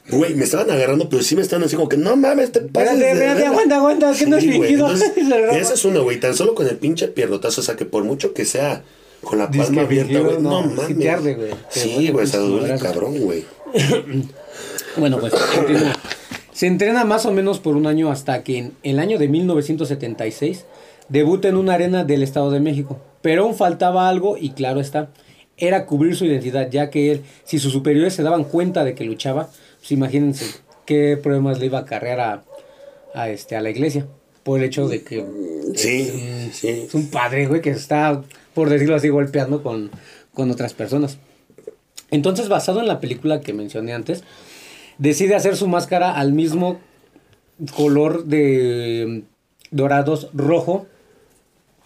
[0.08, 2.94] Güey, me estaban agarrando, pero sí me estaban así como que no mames, te pasas.
[2.94, 3.50] Espérate, espérate, verga".
[3.50, 4.92] aguanta, aguanta, que no es fingido.
[5.52, 6.18] Esa es una, güey.
[6.18, 8.82] Tan solo con el pinche pierrotazo, o sea, que por mucho que sea
[9.22, 10.42] con la Dice palma que abierta, güey.
[10.42, 11.08] No, no, sí mames.
[11.08, 11.50] arde, güey.
[11.68, 13.44] Sí, güey, se duele cabrón, güey.
[14.96, 15.92] Bueno, pues continúa.
[16.52, 20.66] Se entrena más o menos por un año hasta que en el año de 1976
[21.08, 23.00] debuta en una arena del Estado de México.
[23.22, 25.08] Pero aún faltaba algo y claro está,
[25.56, 29.04] era cubrir su identidad, ya que él, si sus superiores se daban cuenta de que
[29.04, 30.44] luchaba, pues imagínense
[30.84, 32.44] qué problemas le iba a acarrear a,
[33.14, 34.06] a, este, a la iglesia.
[34.42, 35.24] Por el hecho de que
[35.76, 36.68] Sí, sí.
[36.68, 38.22] es un padre, güey, que está,
[38.54, 39.90] por decirlo así, golpeando con,
[40.34, 41.18] con otras personas.
[42.10, 44.22] Entonces, basado en la película que mencioné antes,
[44.98, 46.78] decide hacer su máscara al mismo
[47.74, 49.24] color de
[49.70, 50.86] dorados rojo,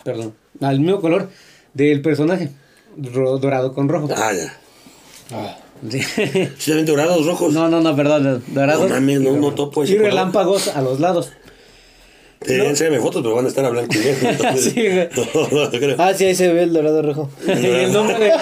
[0.04, 1.28] perdón, al mismo color
[1.74, 2.50] del personaje,
[2.96, 4.08] dorado con rojo.
[4.16, 5.58] Ah, ya.
[5.90, 6.82] Sí.
[6.84, 7.52] Dorados, rojos.
[7.52, 8.88] No, no, no, perdón, dorados.
[8.88, 11.32] No no, y no topo Y relámpagos a los lados.
[12.46, 14.28] Enséñame fotos, pero van a estar a blanco y negro.
[14.30, 15.08] entonces- Sí, güey.
[15.52, 15.96] no, no creo.
[15.98, 17.30] Ah, sí, ahí se ve el dorado rojo.
[17.46, 18.32] y el nombre de,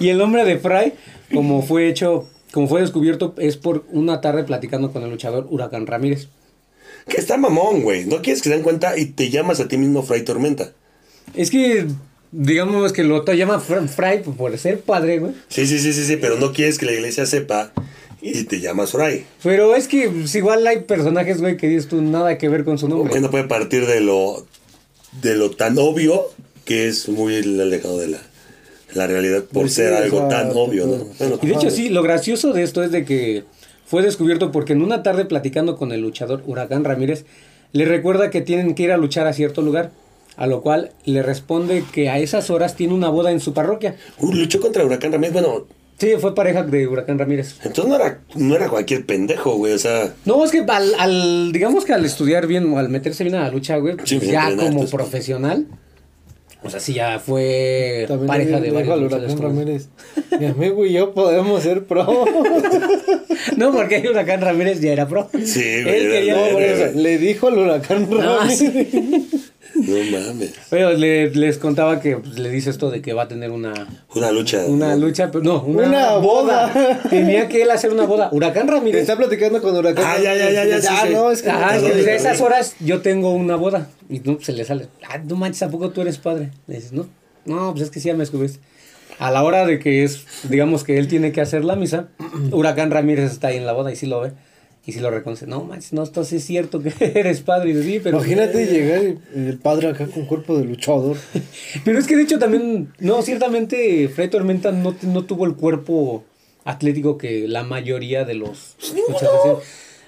[0.00, 0.92] y el nombre de Fry,
[1.32, 5.86] como fue hecho, como fue descubierto, es por una tarde platicando con el luchador Huracán
[5.86, 6.28] Ramírez.
[7.08, 8.06] Que está mamón, güey.
[8.06, 10.72] No quieres que se den cuenta y te llamas a ti mismo Fray Tormenta.
[11.34, 11.86] Es que,
[12.32, 15.32] digamos que lo llama Fr- Fry por ser padre, güey.
[15.48, 17.72] Sí, sí, sí, sí, sí, pero no quieres que la iglesia sepa
[18.24, 19.26] y te llamas Fray.
[19.42, 22.78] Pero es que pues, igual hay personajes, güey, que dices tú nada que ver con
[22.78, 23.20] su nombre.
[23.20, 24.46] No puede partir de lo,
[25.22, 26.30] de lo tan obvio
[26.64, 30.28] que es muy alejado de la, de la realidad por Pues sí, ser algo sea,
[30.28, 31.04] tan obvio, ¿no?
[31.18, 33.44] Bueno, Y de hecho, sí, lo gracioso de esto es de que
[33.84, 37.26] fue descubierto porque en una tarde platicando con el luchador Huracán Ramírez,
[37.72, 39.90] le recuerda que tienen que ir a luchar a cierto lugar,
[40.36, 43.96] a lo cual le responde que a esas horas tiene una boda en su parroquia.
[44.20, 45.34] uh, luchó contra Huracán Ramírez.
[45.34, 45.66] Bueno,
[45.98, 47.54] Sí, fue pareja de Huracán Ramírez.
[47.62, 49.72] entonces no era, no era cualquier pendejo, güey.
[49.74, 53.22] O sea, No, es que al, al- digamos que al estudiar bien o al meterse
[53.24, 54.90] bien a la lucha, güey, Sí, pues, ya como pues.
[54.90, 55.66] profesional,
[56.64, 59.88] o sea, sí ya fue También pareja de varios Huracán Ramírez.
[60.40, 62.24] Mi amigo y yo podemos ser pro.
[63.56, 65.28] No, porque el Huracán Ramírez ya era pro.
[65.44, 68.58] Sí, güey, Él era- quería- No, por eso, le dijo al Huracán No, Ramírez.
[68.58, 69.44] sí.
[70.10, 70.52] no mames.
[70.70, 73.72] Pero le- les contaba que pues, le dice esto de que va a tener una,
[74.14, 74.64] Una lucha.
[74.66, 77.00] una lucha, pero no, una, Una boda.
[77.10, 78.28] Tenía que él hacer una boda.
[78.32, 79.00] Huracán Ramírez.
[79.02, 81.12] Está platicando con Huracán Ah, ya, ya, ya, ya, sí, Ah, sí.
[81.12, 81.50] no, es que.
[81.50, 83.88] Ajá, es que a esas horas yo tengo una boda.
[84.08, 84.88] Y no, se le sale.
[85.08, 86.50] Ah, no manches, ¿a poco tú eres padre?
[86.66, 87.06] Le dices, no.
[87.44, 88.60] No, pues es que sí, ya me descubriste.
[89.18, 92.08] A la hora de que es, digamos que él tiene que hacer la misa,
[92.52, 94.32] Huracán Ramírez está ahí en la boda y sí lo ve.
[94.86, 95.46] Y sí lo reconoce.
[95.46, 97.70] No manches, no, esto sí es cierto que eres padre.
[97.70, 98.18] Y sí, pero.
[98.18, 101.16] Imagínate llegar y el padre acá con cuerpo de luchador.
[101.84, 106.24] Pero es que de hecho también, no, ciertamente Fred Tormenta no, no tuvo el cuerpo
[106.64, 109.62] atlético que la mayoría de los luchadores tienen.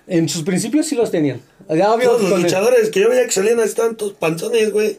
[0.08, 1.40] En sus principios sí los tenían.
[1.68, 4.72] Ya, obvio, Todos los con el- luchadores que yo veía que salían así tantos panzones,
[4.72, 4.98] güey.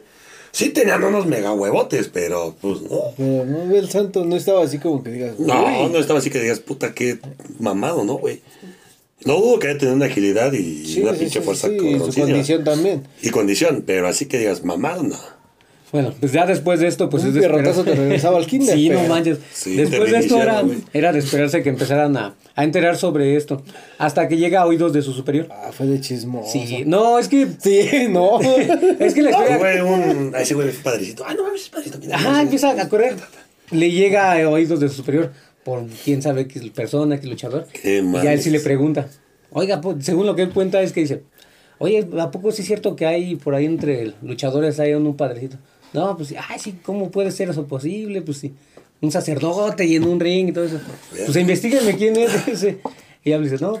[0.50, 3.00] Sí tenían unos mega huevotes, pero pues no.
[3.16, 5.38] Pero no, el santo no estaba así como que digas.
[5.38, 7.18] No, no estaba así que digas, puta, qué
[7.58, 8.40] mamado, ¿no, güey?
[9.24, 11.74] No dudo que haya tenido una agilidad y Sí, una sí, pinche sí, fuerza sí,
[11.76, 13.02] y su condición también.
[13.22, 15.16] Y condición, pero así que digas, mamado, no.
[15.90, 18.46] Bueno, pues ya después de esto, pues Un es de pierrotazo esperar- te regresaba al
[18.46, 19.38] kinder, Sí, no manches.
[19.54, 23.62] Sí, después de esto era, era de esperarse que empezaran a, a enterar sobre esto.
[23.96, 25.48] Hasta que llega a oídos de su superior.
[25.50, 26.52] Ah, fue de chismoso.
[26.52, 27.48] Sí, no, es que.
[27.58, 28.38] Sí, no.
[29.00, 29.56] Es que la historia.
[29.56, 30.34] Güey, un.
[30.34, 31.24] A ese güey es padrecito.
[31.26, 31.98] Ah, no mames, es padrecito.
[31.98, 33.14] mira, Ajá, no empieza a correr.
[33.70, 35.32] Le llega a oídos de su superior
[35.68, 37.66] por quién sabe qué persona, qué luchador.
[37.70, 39.06] Qué y a él sí le pregunta.
[39.50, 41.24] Oiga, pues, según lo que él cuenta es que dice,
[41.76, 45.58] oye, ¿a poco sí es cierto que hay por ahí entre luchadores hay un padrecito?
[45.92, 48.22] No, pues sí, ay, sí, ¿cómo puede ser eso posible?
[48.22, 48.54] Pues sí,
[49.02, 50.80] un sacerdote y en un ring y todo eso.
[51.10, 52.78] Pues investigame quién es ese.
[53.22, 53.74] Y le dice, no,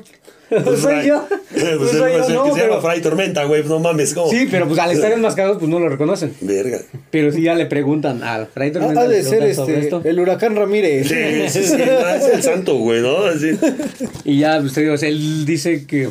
[0.48, 1.08] Pues soy Fray.
[1.08, 1.26] yo.
[1.48, 4.14] Pues Pues el, soy yo, pues no, que se llama Fray Tormenta, güey, no mames,
[4.14, 4.30] ¿cómo?
[4.30, 6.34] Sí, pero pues al estar enmascarados, pues no lo reconocen.
[6.40, 6.80] Verga.
[7.10, 11.08] Pero sí ya le preguntan al Fray Tormenta, Ha de ser este, el huracán Ramírez.
[11.08, 11.14] Sí,
[11.48, 13.24] sí, es el santo, güey, ¿no?
[13.24, 13.58] Así.
[14.24, 16.10] Y ya, pues, te digo, él dice que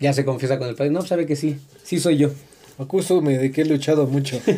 [0.00, 0.90] ya se confiesa con el padre.
[0.90, 2.30] No, pues, sabe que sí, sí soy yo.
[2.78, 4.40] Acúsame de que he luchado mucho.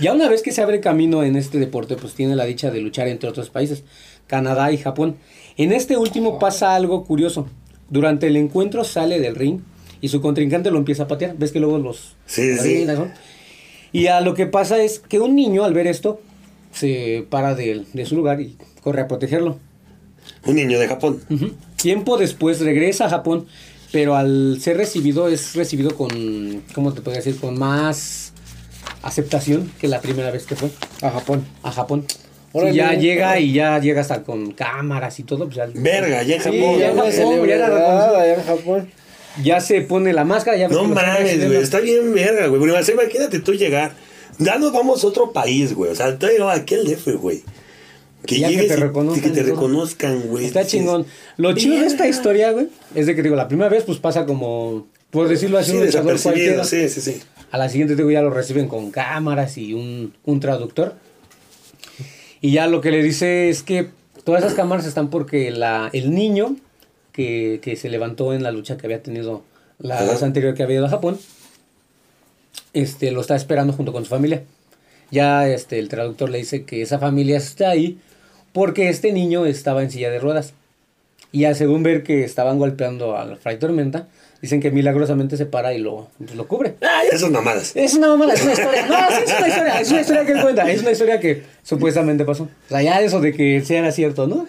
[0.00, 2.80] Ya una vez que se abre camino en este deporte, pues tiene la dicha de
[2.80, 3.82] luchar entre otros países,
[4.26, 5.16] Canadá y Japón.
[5.56, 7.46] En este último pasa algo curioso.
[7.88, 9.60] Durante el encuentro sale del ring
[10.00, 11.36] y su contrincante lo empieza a patear.
[11.38, 12.14] ¿Ves que luego los...
[12.26, 12.86] Sí, sí.
[13.92, 16.20] Y a lo que pasa es que un niño al ver esto
[16.72, 19.58] se para de, de su lugar y corre a protegerlo.
[20.44, 21.20] Un niño de Japón.
[21.76, 23.46] Tiempo después regresa a Japón,
[23.92, 27.40] pero al ser recibido es recibido con, ¿cómo te podría decir?
[27.40, 28.32] Con más
[29.02, 30.70] aceptación que la primera vez que fue
[31.02, 31.44] A Japón.
[31.62, 32.04] a Japón.
[32.52, 32.74] Órale.
[32.74, 35.44] ya llega y ya llega hasta con cámaras y todo.
[35.44, 36.78] Pues ya, Verga, ya en Sí, Japón.
[36.78, 38.88] ya Ya en Japón, ya era celebridad allá en Japón.
[39.44, 42.58] ya se pone la máscara, ya No que mames, güey, está bien verga, güey.
[42.58, 43.92] Porque, o sea, imagínate tú llegar.
[44.38, 45.90] Ya nos vamos a otro país, güey.
[45.90, 47.42] O sea, tú llegado aquí al DF, güey.
[48.24, 50.46] Que Ya que llegues te y- reconozcan que te y reconozcan, güey.
[50.46, 51.04] Está chingón.
[51.36, 52.08] Lo chido de esta "Verga".
[52.16, 55.72] historia, güey, es de que digo, la primera vez pues pasa como, por decirlo así,
[55.72, 56.88] Sí, un luchador desapercibido, cualquiera.
[56.88, 57.22] sí, sí, sí.
[57.50, 60.94] A la siguiente, digo, ya lo reciben con cámaras y un, un traductor.
[62.40, 63.88] Y ya lo que le dice es que
[64.24, 66.56] todas esas cámaras están porque la, el niño
[67.12, 69.42] que, que se levantó en la lucha que había tenido
[69.78, 71.18] la vez anterior que había ido a Japón,
[72.72, 74.42] este, lo está esperando junto con su familia.
[75.10, 77.98] Ya este, el traductor le dice que esa familia está ahí
[78.52, 80.52] porque este niño estaba en silla de ruedas.
[81.32, 84.08] Y ya según ver que estaban golpeando al Fray Tormenta,
[84.42, 86.74] dicen que milagrosamente se para y lo, lo cubre.
[86.80, 87.72] Ay, esas mamadas.
[87.74, 88.86] Es una mamada, es una historia.
[88.86, 89.80] No, sí, es una historia.
[89.80, 90.70] Es una historia que él cuenta.
[90.70, 92.44] Es una historia que supuestamente pasó.
[92.44, 94.46] O sea, ya eso de que sea era cierto, ¿no?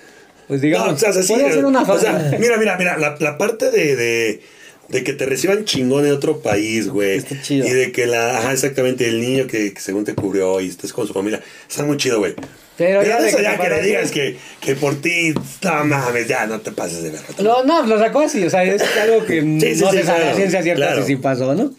[0.48, 3.18] Pues digamos, No, o sea, sí, puede ser una o sea, mira, mira, mira, la,
[3.20, 4.42] la parte de, de,
[4.88, 7.18] de que te reciban chingón en otro país, güey.
[7.18, 7.68] Está chido.
[7.68, 10.94] Y de que la, ajá, exactamente, el niño que, que según te cubrió y estés
[10.94, 12.34] con su familia, está muy chido, güey.
[12.78, 15.86] Pero Pero, ya de eso que ya que le digas que, que por ti, no
[15.86, 17.26] mames, ya no te pases de verga.
[17.42, 18.44] No, no, lo sacó así.
[18.44, 21.02] O sea, es algo que Sí, sí, no sí, se sabe claro, ciencia cierta claro.
[21.02, 21.72] si sí pasó, ¿no?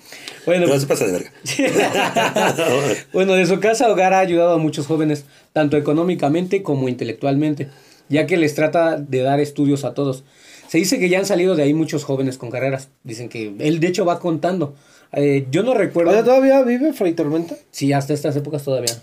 [0.44, 1.30] Bueno, No se pasa de verga.
[3.12, 7.68] bueno, de su casa hogar ha ayudado a muchos jóvenes, tanto económicamente como intelectualmente,
[8.08, 10.24] ya que les trata de dar estudios a todos.
[10.68, 12.88] Se dice que ya han salido de ahí muchos jóvenes con carreras.
[13.04, 14.74] Dicen que él, de hecho, va contando.
[15.12, 16.12] Eh, yo no recuerdo.
[16.24, 17.56] ¿todavía vive Fray Tormenta?
[17.70, 18.94] Sí, hasta estas épocas todavía.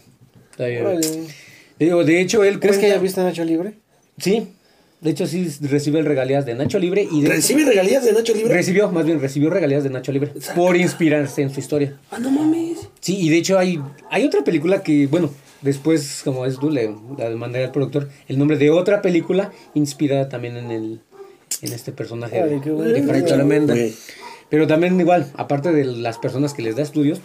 [0.58, 0.82] todavía.
[0.82, 1.28] Órale.
[1.80, 3.74] Digo, de hecho, él ¿Crees que cuenta- haya visto a Nacho Libre?
[4.18, 4.48] Sí,
[5.02, 8.34] de hecho sí recibe el regalías de Nacho Libre y de ¿Recibe regalías de Nacho
[8.34, 8.54] Libre?
[8.54, 11.98] recibió, más bien recibió regalías de Nacho Libre por inspirarse en su historia.
[12.12, 12.88] Ah, no mames.
[13.02, 15.30] Sí, y de hecho hay, hay otra película que, bueno,
[15.62, 20.30] después, como es tú, le, la mandaré al productor, el nombre de otra película inspirada
[20.30, 21.02] también en el
[21.62, 22.92] en este personaje de, qué bueno.
[22.92, 23.96] de Fray.
[24.50, 27.20] Pero también igual, aparte de las personas que les da estudios,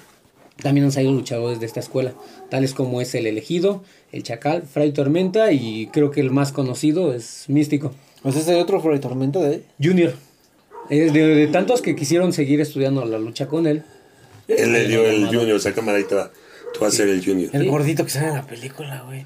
[0.63, 2.13] también han salido luchadores de esta escuela,
[2.49, 3.83] tales como es el elegido,
[4.13, 7.93] el chacal, Fray Tormenta y creo que el más conocido es Místico.
[8.23, 9.63] O sea, ¿hay otro Fray Tormenta de?
[9.83, 10.15] Junior.
[10.91, 13.83] Eh, de, de tantos que quisieron seguir estudiando la lucha con él.
[14.49, 16.31] Él le dio el Junior, esa cámara ahí te va.
[16.75, 17.51] Tú vas a ser el Junior.
[17.53, 19.25] El gordito que sale en la película, güey.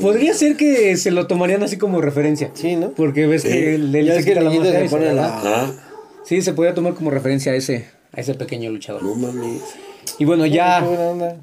[0.00, 2.50] Podría ser que se lo tomarían así como referencia.
[2.54, 2.90] Sí, ¿no?
[2.92, 3.48] Porque ves Sí.
[3.48, 5.26] que él, él se que quita la se pone la.
[5.44, 5.72] Ah,
[6.24, 9.02] Sí, se podría tomar como referencia a ese, a ese pequeño luchador.
[9.02, 9.60] no mames.
[10.18, 10.84] Y bueno, ya,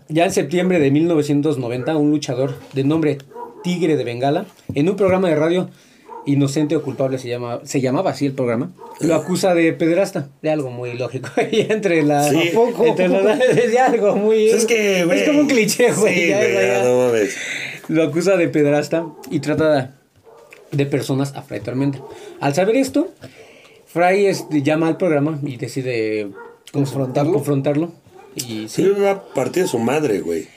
[0.07, 3.17] ya en septiembre de 1990, un luchador de nombre
[3.63, 5.69] Tigre de Bengala, en un programa de radio,
[6.25, 10.51] Inocente o Culpable se, llama, se llamaba así el programa, lo acusa de pederasta, de
[10.51, 11.29] algo muy lógico.
[11.51, 12.29] Y entre la...
[12.29, 12.49] Sí.
[12.49, 12.85] ¿A poco?
[12.85, 13.07] Entre
[13.67, 14.49] de algo muy...
[14.49, 15.19] Pues es que, güey.
[15.19, 16.13] Es como un cliché, güey.
[16.13, 17.37] Sí, ya, güey, no mames.
[17.87, 19.95] Lo acusa de pederasta y trata
[20.71, 21.99] de, personas a Fray Tormenta.
[22.39, 23.09] Al saber esto,
[23.87, 24.31] Fray
[24.63, 26.29] llama al programa y decide
[26.71, 27.33] ¿Confrontarlo?
[27.33, 27.91] confrontarlo.
[28.35, 30.47] Y Sí, sí, va a partir de su madre, güey.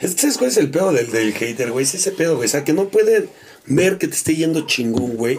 [0.00, 1.84] Es- ¿Sabes cuál es el pedo del, del hater, güey?
[1.84, 2.46] Es ese pedo, güey.
[2.46, 3.28] O sea, que no pueden
[3.66, 5.38] ver que te esté yendo chingón, güey.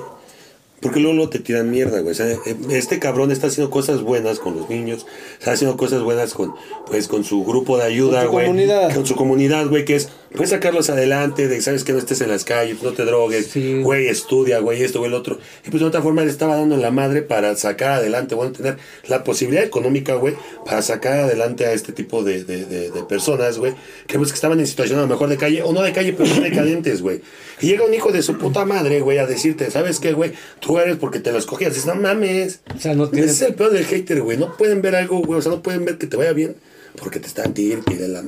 [0.83, 2.11] Porque luego, te tiran mierda, güey.
[2.11, 5.05] O sea, eh, este cabrón está haciendo cosas buenas con los niños.
[5.39, 6.53] Está haciendo cosas buenas con,
[6.85, 8.45] pues, con su grupo de ayuda, Con su güey.
[8.45, 8.93] comunidad.
[8.93, 12.29] Con su comunidad, güey, que es, puedes sacarlos adelante, de, sabes que no estés en
[12.29, 13.81] las calles, no te drogues, Sí.
[13.81, 15.39] güey, estudia, güey, esto, güey, el otro.
[15.65, 18.77] Y pues de otra forma le estaba dando la madre para sacar adelante, bueno, tener
[19.07, 23.57] la posibilidad económica, güey, para sacar adelante a este tipo de, de, de, de personas,
[23.57, 23.73] güey,
[24.07, 26.13] que pues que estaban en situación a lo mejor de calle, o no de calle,
[26.13, 27.21] pero sí decadentes, güey.
[27.61, 30.33] Y llega un hijo de su puta madre, güey, a decirte, ¿sabes qué, güey?
[30.59, 31.73] Tú porque te lo escogías.
[31.73, 32.61] Dices, no mames.
[32.75, 34.37] o sea, no Ese es el peor del hater, güey.
[34.37, 35.39] No pueden ver algo, güey.
[35.39, 36.55] O sea, no pueden ver que te vaya bien
[36.97, 38.23] porque te están tirando y de la.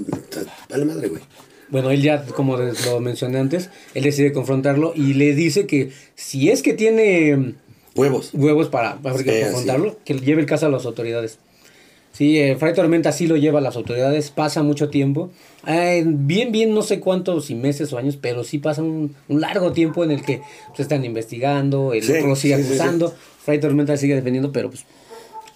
[0.69, 1.21] Vale madre, güey.
[1.69, 6.49] Bueno, él ya, como lo mencioné antes, él decide confrontarlo y le dice que si
[6.51, 7.55] es que tiene mm,
[7.95, 8.29] Huevos.
[8.33, 11.39] huevos para, para Sí, confrontarlo, que lleve el caso a las autoridades.
[12.15, 15.31] Sí, eh, Fray Tormenta sí lo lleva a las autoridades, pasa mucho tiempo.
[15.67, 19.41] Eh, bien, bien, no sé cuántos, si meses o años, pero sí pasa un, un
[19.41, 20.41] largo tiempo en el que
[20.75, 24.53] se están investigando, el Sí, otro lo sigue sí, sí, acusando, Fray Tormenta sigue defendiendo,
[24.53, 24.85] pero pues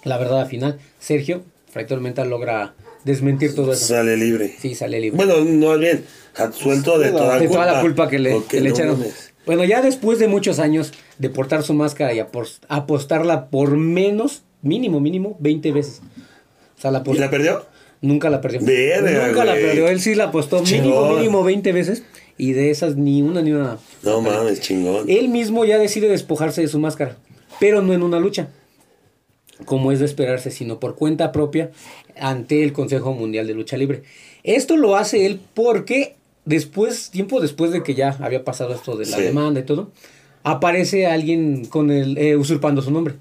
[0.04, 2.74] la verdad al final, Sergio, Fray Tormenta logra
[3.06, 3.86] desmentir todo eso.
[3.86, 4.54] Sale libre.
[4.60, 5.15] Sí, sale libre.
[5.15, 6.04] Bueno, no bien.
[6.36, 7.63] Absuelto de toda de culpa.
[7.63, 9.00] toda la culpa que le, que le no echaron.
[9.00, 9.32] mames.
[9.45, 14.43] Bueno, ya después de muchos años de portar su máscara y apos- apostarla por menos,
[14.62, 16.02] mínimo, mínimo, 20 veces.
[16.80, 17.65] O sea, la ¿Y la perdió?
[18.02, 18.62] Nunca la perdió.
[18.62, 19.89] Nunca la perdió.
[19.89, 22.04] Él sí la apostó mínimo, mínimo 20 veces.
[22.38, 23.78] Y de esas ni una ni una.
[24.02, 25.10] No mames, chingón.
[25.10, 27.18] Él mismo ya decide despojarse de su máscara.
[27.60, 28.48] Pero no en una lucha.
[29.65, 31.72] Como es de esperarse, sino por cuenta propia
[32.18, 34.04] ante el Consejo Mundial de Lucha Libre.
[34.44, 36.15] Esto lo hace él porque
[36.46, 39.24] después, tiempo después de que ya había pasado esto de la Sí.
[39.24, 39.92] demanda y todo,
[40.44, 43.15] aparece alguien con el eh, usurpando su nombre.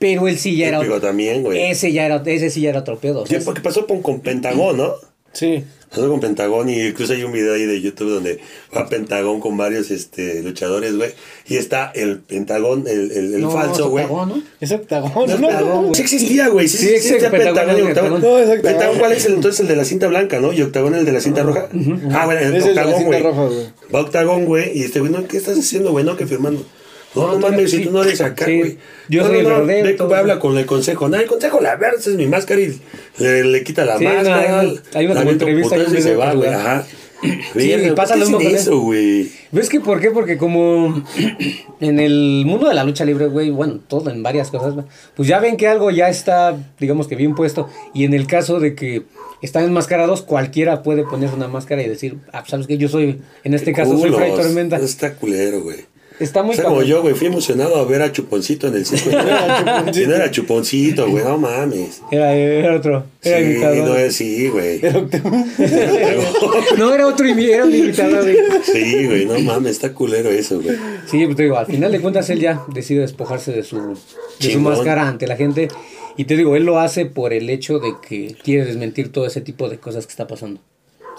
[0.00, 1.70] Pero él sí ya era también, güey.
[1.70, 3.24] ese ya era ese sí ya era otro pedo.
[3.44, 4.94] Porque pasó con, con Pentagón, ¿no?
[5.32, 5.62] Sí.
[5.90, 8.38] Pasó con Pentagón y incluso hay un video ahí de YouTube donde
[8.76, 11.10] va Pentagón con varios este, luchadores, güey.
[11.46, 14.06] Y está el Pentagón, el, el, el No, falso, güey.
[14.06, 14.42] ¿no?
[14.60, 15.94] Es octagón, No, güey.
[15.94, 16.66] Sí existía, güey.
[16.68, 18.20] Sí, Sí, existía Pentagón Pentagón y es Octagón.
[18.22, 18.62] No, es Octagón.
[18.62, 20.52] Pentagón, ¿cuál es el, entonces el de la cinta blanca, no?
[20.52, 21.68] Y Octagón el de la cinta roja.
[22.12, 23.22] Ah, bueno, el Es el de la Octagón, cinta güey.
[23.22, 23.66] roja, güey.
[23.94, 24.78] Va Octagón, güey.
[24.78, 26.04] Y este güey, no, ¿qué estás haciendo, güey?
[26.04, 26.64] No, que firmando.
[27.14, 28.58] No, no, tú mames, si tú no eres acá, Sí.
[28.58, 28.78] güey.
[29.08, 30.14] Yo no, soy no, el no, todo.
[30.14, 31.08] habla con el consejo.
[31.08, 32.80] No, el consejo, la verdad, es mi máscara y
[33.18, 34.60] le, le quita la Sí, máscara.
[34.60, 36.48] hay una- hay como entrevista, y se va, que güey.
[36.50, 36.86] Ajá.
[37.22, 39.30] Sí, Verga, pasa ¿por lo mismo con eso, güey.
[39.52, 40.10] ¿Ves que por qué?
[40.10, 41.04] Porque como
[41.80, 44.74] en el mundo de la lucha libre, güey, bueno, todo en varias cosas,
[45.16, 47.68] pues ya ven que algo ya está, digamos que bien puesto.
[47.92, 49.02] Y en el caso de que
[49.42, 52.78] están enmascarados, cualquiera puede ponerse una máscara y decir, ah, ¿sabes qué?
[52.78, 54.30] Yo soy, en este caso, soy Fray.
[54.34, 54.76] Tormenta.
[54.78, 55.89] Está culero, güey.
[56.20, 58.84] Está muy o sea, como yo, güey, fui emocionado a ver a Chuponcito en el
[58.84, 59.08] circo.
[59.08, 59.12] y
[60.06, 62.02] no era Chuponcito, güey, no mames.
[62.10, 63.88] Era, era otro, era sí, imitador.
[63.88, 64.80] no es, sí, güey.
[64.84, 65.00] Era.
[66.76, 67.92] No, era otro, era un güey.
[68.62, 70.76] Sí, güey, no mames, está culero eso, güey.
[71.06, 73.98] Sí, pues te digo, al final de cuentas él ya decide despojarse de su,
[74.40, 75.68] de su máscara ante la gente.
[76.16, 79.40] Y te digo, él lo hace por el hecho de que quiere desmentir todo ese
[79.40, 80.60] tipo de cosas que está pasando.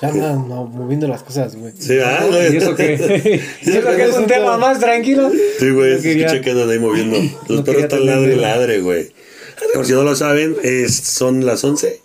[0.01, 1.73] Ya andan no, moviendo las cosas, güey.
[1.77, 5.31] Sí, ah, ¿Y eso que, y eso que es un tema más tranquilo?
[5.59, 7.17] Sí, güey, No quería- que andan ahí moviendo.
[7.47, 9.11] Los no perros están ladre y ladre, güey.
[9.75, 11.99] Por si no lo saben, es, son las 11.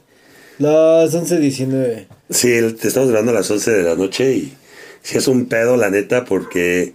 [0.59, 2.07] Las 11.19.
[2.31, 4.55] Sí, te estamos grabando a las 11 de la noche y
[5.03, 6.93] sí es un pedo, la neta, porque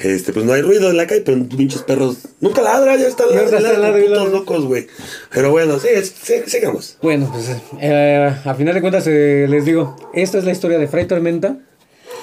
[0.00, 3.26] este pues no hay ruido en la calle, pero pinches perros nunca ladran, ya están
[3.30, 4.86] Ya ladrando, locos, güey.
[5.32, 6.96] Pero bueno, sí, es- sí, sigamos.
[7.02, 10.86] Bueno, pues eh, a final de cuentas eh, les digo, esta es la historia de
[10.88, 11.56] Fray Tormenta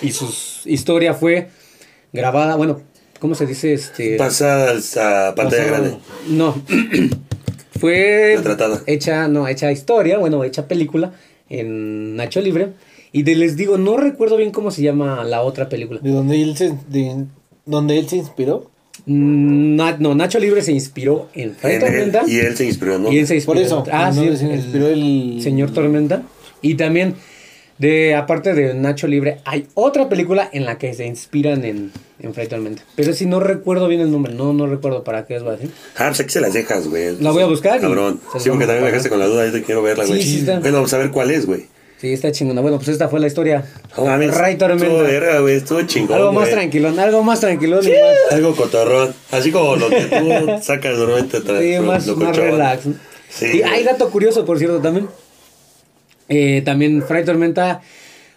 [0.01, 0.25] y su
[0.65, 1.49] historia fue
[2.13, 2.81] grabada, bueno,
[3.19, 3.73] ¿cómo se dice?
[3.73, 5.97] Este, Pasa a pantalla grande.
[6.29, 6.55] No.
[7.79, 8.81] Fue Retratada.
[8.87, 11.11] hecha, no, hecha historia, bueno, hecha película
[11.49, 12.69] en Nacho Libre.
[13.11, 15.99] Y de, les digo, no recuerdo bien cómo se llama la otra película.
[16.01, 17.25] De donde él se, de,
[17.65, 18.69] donde él se inspiró.
[19.05, 22.23] Mm, Na- no, Nacho Libre se inspiró en él, Tormenta.
[22.27, 23.11] y él se inspiró, ¿no?
[23.11, 23.81] y él se Por inspiró.
[23.81, 23.83] eso.
[23.91, 25.39] Ah, no, sí, se inspiró el...
[25.43, 26.23] Señor Tormenta.
[26.61, 27.15] Y también,
[27.77, 32.33] de aparte de Nacho Libre, hay otra película en la que se inspiran en, en
[32.33, 32.83] Fray Tormenta.
[32.95, 35.67] Pero si no recuerdo bien el nombre, no, no recuerdo para qué es, ¿vale?
[35.97, 37.17] Ah, pues aquí se las dejas, güey.
[37.19, 38.19] La voy a buscar Cabrón.
[38.39, 40.23] Sí, porque a también me dejaste con la duda, yo te quiero verla, Sí, güey.
[40.23, 40.59] sí está.
[40.61, 41.65] Bueno, vamos a ver cuál es, güey.
[42.05, 42.61] Sí, está chingona.
[42.61, 43.65] Bueno, pues esta fue la historia.
[43.97, 44.37] No mames.
[44.37, 44.53] Ray.
[44.53, 46.53] Estuvo verga, güey, estuvo chingón, Algo más güey.
[46.53, 49.15] tranquilón, algo más tranquilón y más, Algo cotorrón.
[49.31, 52.83] Así como lo que tú sacas normalmente sí, más, lo más relax.
[53.27, 55.07] Sí, y hay dato curioso, por cierto, también.
[56.29, 57.81] Eh, también Fray Tormenta.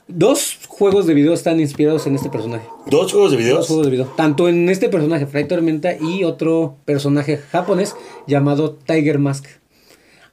[0.07, 2.65] Dos juegos de video están inspirados en este personaje.
[2.87, 3.67] Dos juegos de Dos videos.
[3.67, 4.07] juegos de video.
[4.17, 7.95] Tanto en este personaje, Fray Tormenta, y otro personaje japonés
[8.27, 9.45] llamado Tiger Mask.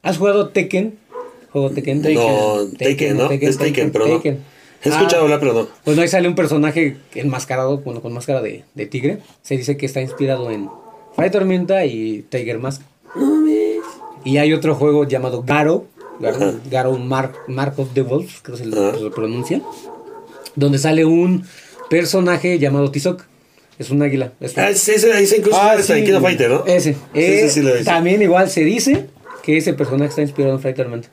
[0.03, 0.97] ¿Has jugado Tekken?
[1.55, 2.01] ¿Juego Tekken?
[2.01, 3.31] No, Taken, ¿no?
[3.31, 4.15] Es Taken, pero no.
[4.17, 4.39] Taken.
[4.83, 5.67] He escuchado Ah, hablar, pero no.
[5.85, 9.19] Pues no, ahí sale un personaje enmascarado, bueno, con máscara de, de tigre.
[9.41, 10.69] Se dice que está inspirado en
[11.15, 12.81] Fray Tormenta y Tiger Mask.
[14.25, 15.85] Y hay otro juego llamado Garo,
[16.69, 19.61] Garo, Mark, Mark of the Wolf, creo que se lo, pronuncia.
[20.55, 21.45] Donde sale un
[21.89, 23.23] personaje llamado Tizok.
[23.79, 24.33] Es un águila.
[24.41, 25.93] Es- Ah, ese, ese, incluso Ah, en sí.
[26.21, 26.65] Fighter, ¿no?
[26.65, 26.93] ese.
[26.95, 27.85] Sí, Eh, ese sí visto.
[27.85, 29.05] también igual se dice
[29.41, 31.09] que ese personaje está inspirado en Fray Tormenta.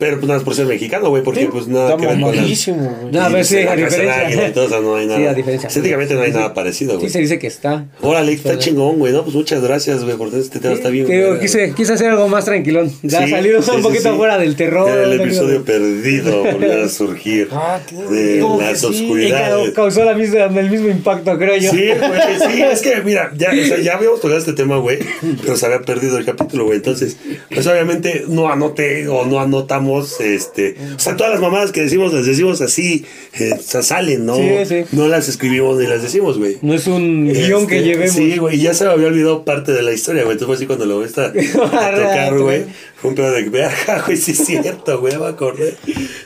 [0.00, 1.48] Pero pues nada más por ser mexicano, güey, porque Sí.
[1.52, 2.34] pues nada que ver con las...
[2.36, 3.12] mamadísimo, güey.
[3.12, 4.52] No, a ver, sí, a diferencia.
[4.52, 5.18] todo no hay nada.
[5.20, 5.66] Sí, a diferencia.
[5.68, 6.36] Estéticamente no hay Sí.
[6.38, 7.10] nada parecido, Sí, güey.
[7.10, 7.84] se dice que está.
[8.00, 9.22] Órale, está chingón, güey, ¿no?
[9.24, 11.06] Pues muchas gracias, güey, por este tema, está bien.
[11.06, 12.90] Te digo, quise, quise hacer algo más tranquilón.
[13.02, 14.16] Ya Sí, salido sí, un sí, poquito sí.
[14.16, 14.90] fuera del terror.
[14.90, 15.24] El amigo.
[15.24, 17.78] episodio perdido volvió a surgir Ah,
[18.10, 18.86] de ¿cómo que las sí?
[18.86, 19.68] Oscuridades.
[19.68, 21.70] ca- causó la misma, el mismo impacto, creo yo.
[21.70, 22.20] Sí, güey,
[22.56, 24.98] sí, es que mira, ya, o sea, ya habíamos tocado este tema, güey,
[25.42, 26.76] pero se había perdido el capítulo, güey.
[26.78, 27.18] Entonces,
[27.52, 29.89] pues obviamente no anoté o no anotamos,
[30.20, 33.04] este, o sea, todas las mamadas que decimos las decimos así,
[33.38, 34.36] eh, o sea, salen, ¿no?
[34.36, 34.84] Sí, sí.
[34.92, 36.58] No las escribimos ni las decimos, güey.
[36.62, 38.14] No es un guion que Este, llevemos.
[38.14, 40.34] Sí, güey, ya se me había olvidado parte de la historia, güey.
[40.34, 42.64] Entonces fue así cuando lo ves a, a tocar, güey.
[43.00, 45.74] Fue un pedo de que, verga, güey, sí es cierto, güey, me acordé.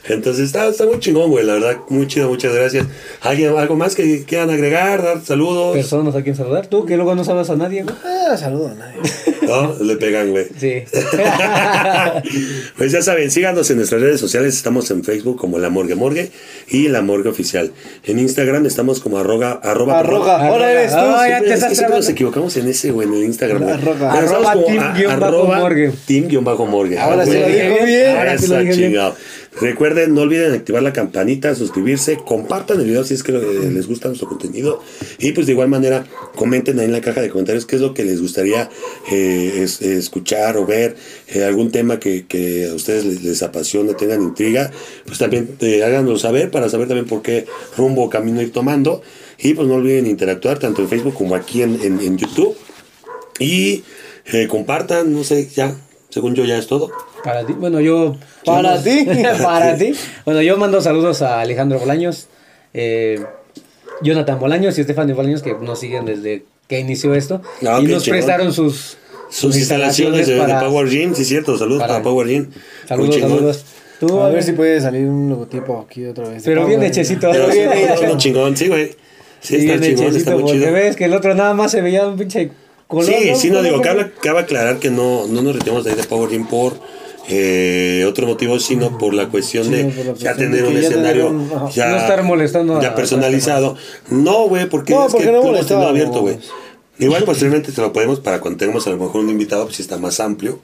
[0.09, 2.87] Entonces está, está muy chingón, güey, la verdad, muy chido, muchas gracias.
[3.21, 5.75] ¿Alguien, algo más que quieran agregar, dar saludos?
[5.77, 6.67] Personas a quien saludar.
[6.67, 7.95] Tú, que luego no sabes a nadie, güey.
[8.05, 8.99] Ah, saludo a nadie.
[9.43, 9.75] ¿No?
[9.85, 10.47] Le pegan, güey.
[10.59, 10.83] Sí.
[12.77, 14.55] Pues ya saben, síganos en nuestras redes sociales.
[14.57, 16.31] Estamos en Facebook como La Morgue Morgue
[16.69, 17.71] y La Morgue Oficial.
[18.05, 20.49] En Instagram estamos como arroga, arroba, Arroga.
[20.49, 20.99] Ahora eres tú.
[20.99, 23.25] Ah, ya Siempre- te es estás que siempre nos equivocamos en ese, güey, en el
[23.25, 23.63] Instagram.
[23.69, 24.13] Arroga.
[24.13, 25.93] Arroba como bajo arroba morgue.
[26.07, 26.99] team guion bajo morgue.
[26.99, 28.17] Ahora Ah, sí lo dijo bien.
[28.17, 28.73] Ahora sí lo bien.
[28.75, 29.17] chingado.
[29.61, 33.87] Recuerden, no olviden activar la campanita, suscribirse, compartan el video si es que eh, les
[33.87, 34.83] gusta nuestro contenido.
[35.19, 36.05] Y pues de igual manera,
[36.35, 38.69] comenten ahí en la caja de comentarios qué es lo que les gustaría
[39.13, 40.97] eh, es- escuchar o ver,
[41.29, 44.73] eh, algún tema que, que a ustedes les, les apasiona, tengan intriga.
[45.07, 47.47] Pues también eh, háganoslo saber para saber también por qué
[47.77, 49.03] rumbo o camino ir tomando.
[49.39, 52.57] Y pues no olviden interactuar tanto en Facebook como aquí en, en- en YouTube.
[53.39, 53.85] Y
[54.33, 55.77] eh, compartan, no sé, ya,
[56.15, 56.93] según yo ya es todo.
[57.25, 58.15] Para ti, bueno, yo.
[58.45, 59.05] Para ti.
[59.43, 59.93] para ti.
[60.25, 62.29] Bueno, yo mando saludos a Alejandro Bolaños,
[62.73, 63.21] eh,
[64.01, 67.43] Jonathan Bolaños y Estefan Bolaños que nos siguen desde que inició esto.
[67.67, 68.19] Ah, y nos chingón.
[68.19, 68.97] prestaron sus,
[69.29, 71.59] Sus instalaciones de, de para- Power Gym, sí, cierto.
[71.59, 72.45] Saludos para- para, Power Gym.
[72.45, 72.53] Muy
[72.89, 73.31] Saludos, chingón.
[73.31, 73.65] saludos.
[73.99, 76.43] Tú, A a ver ver si puede salir un logotipo aquí otra vez.
[76.45, 77.29] Pero bien hechecito.
[77.33, 78.91] Pero bien chingón, sí, güey.
[79.41, 80.73] Sí, Sí, está bien chingón, está muy chido.
[80.73, 82.51] ves que el otro nada más se veía un pinche
[82.89, 83.05] color.
[83.07, 86.05] Sí, sí, no digo, cabe, cabe aclarar que no, no nos retiramos de ahí de
[86.05, 86.75] Power Gym por
[87.29, 90.63] eh, otro motivo, sino por la cuestión Sí, de no, por la ya cuestión tener
[90.63, 91.71] de un ya escenario tener un- ajá.
[91.71, 93.77] ya, No estar molestando a- ya personalizado.
[94.11, 95.91] No, güey, porque No, es porque que no molestábamos.
[95.91, 96.39] abierto, güey.
[96.99, 99.83] Igual posteriormente te lo podemos para cuando tengamos a lo mejor un invitado, pues sí
[99.83, 100.61] está más amplio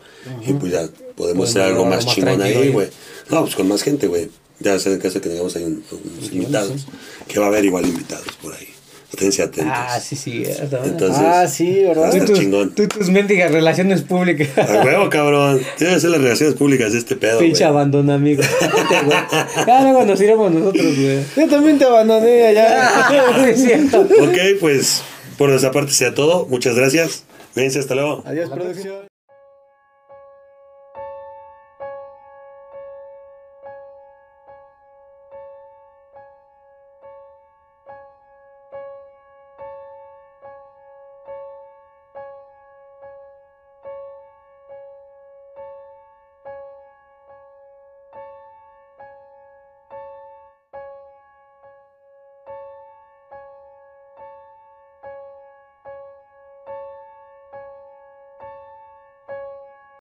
[0.47, 2.89] y pues ya podemos hacer algo más más chingón ahí, güey.
[3.31, 4.29] No, pues con más gente, güey.
[4.61, 6.87] Ya sea en caso que tengamos ahí un- unos invitados,
[7.27, 8.68] que va a haber igual invitados por ahí.
[9.11, 9.73] Esténse atentos.
[9.77, 10.45] Ah, sí, sí.
[10.47, 12.13] Entonces, Ah, sí, ¿verdad?
[12.13, 12.75] Tú tus, chingón.
[12.75, 14.49] tú tus mendigas relaciones públicas.
[14.57, 15.61] A huevo, cabrón.
[15.79, 18.43] Tiene que ser las relaciones públicas de este pedo, Pinche abandono, amigo.
[19.67, 21.19] Ya luego nos iremos nosotros, güey.
[21.37, 22.89] Yo también te abandoné allá.
[23.45, 24.01] Sí, es cierto.
[24.03, 25.03] Ok, pues
[25.37, 26.47] por nuestra parte sea todo.
[26.47, 27.25] Muchas gracias.
[27.55, 28.23] Cuídense, hasta luego.
[28.25, 29.10] Adiós, producción.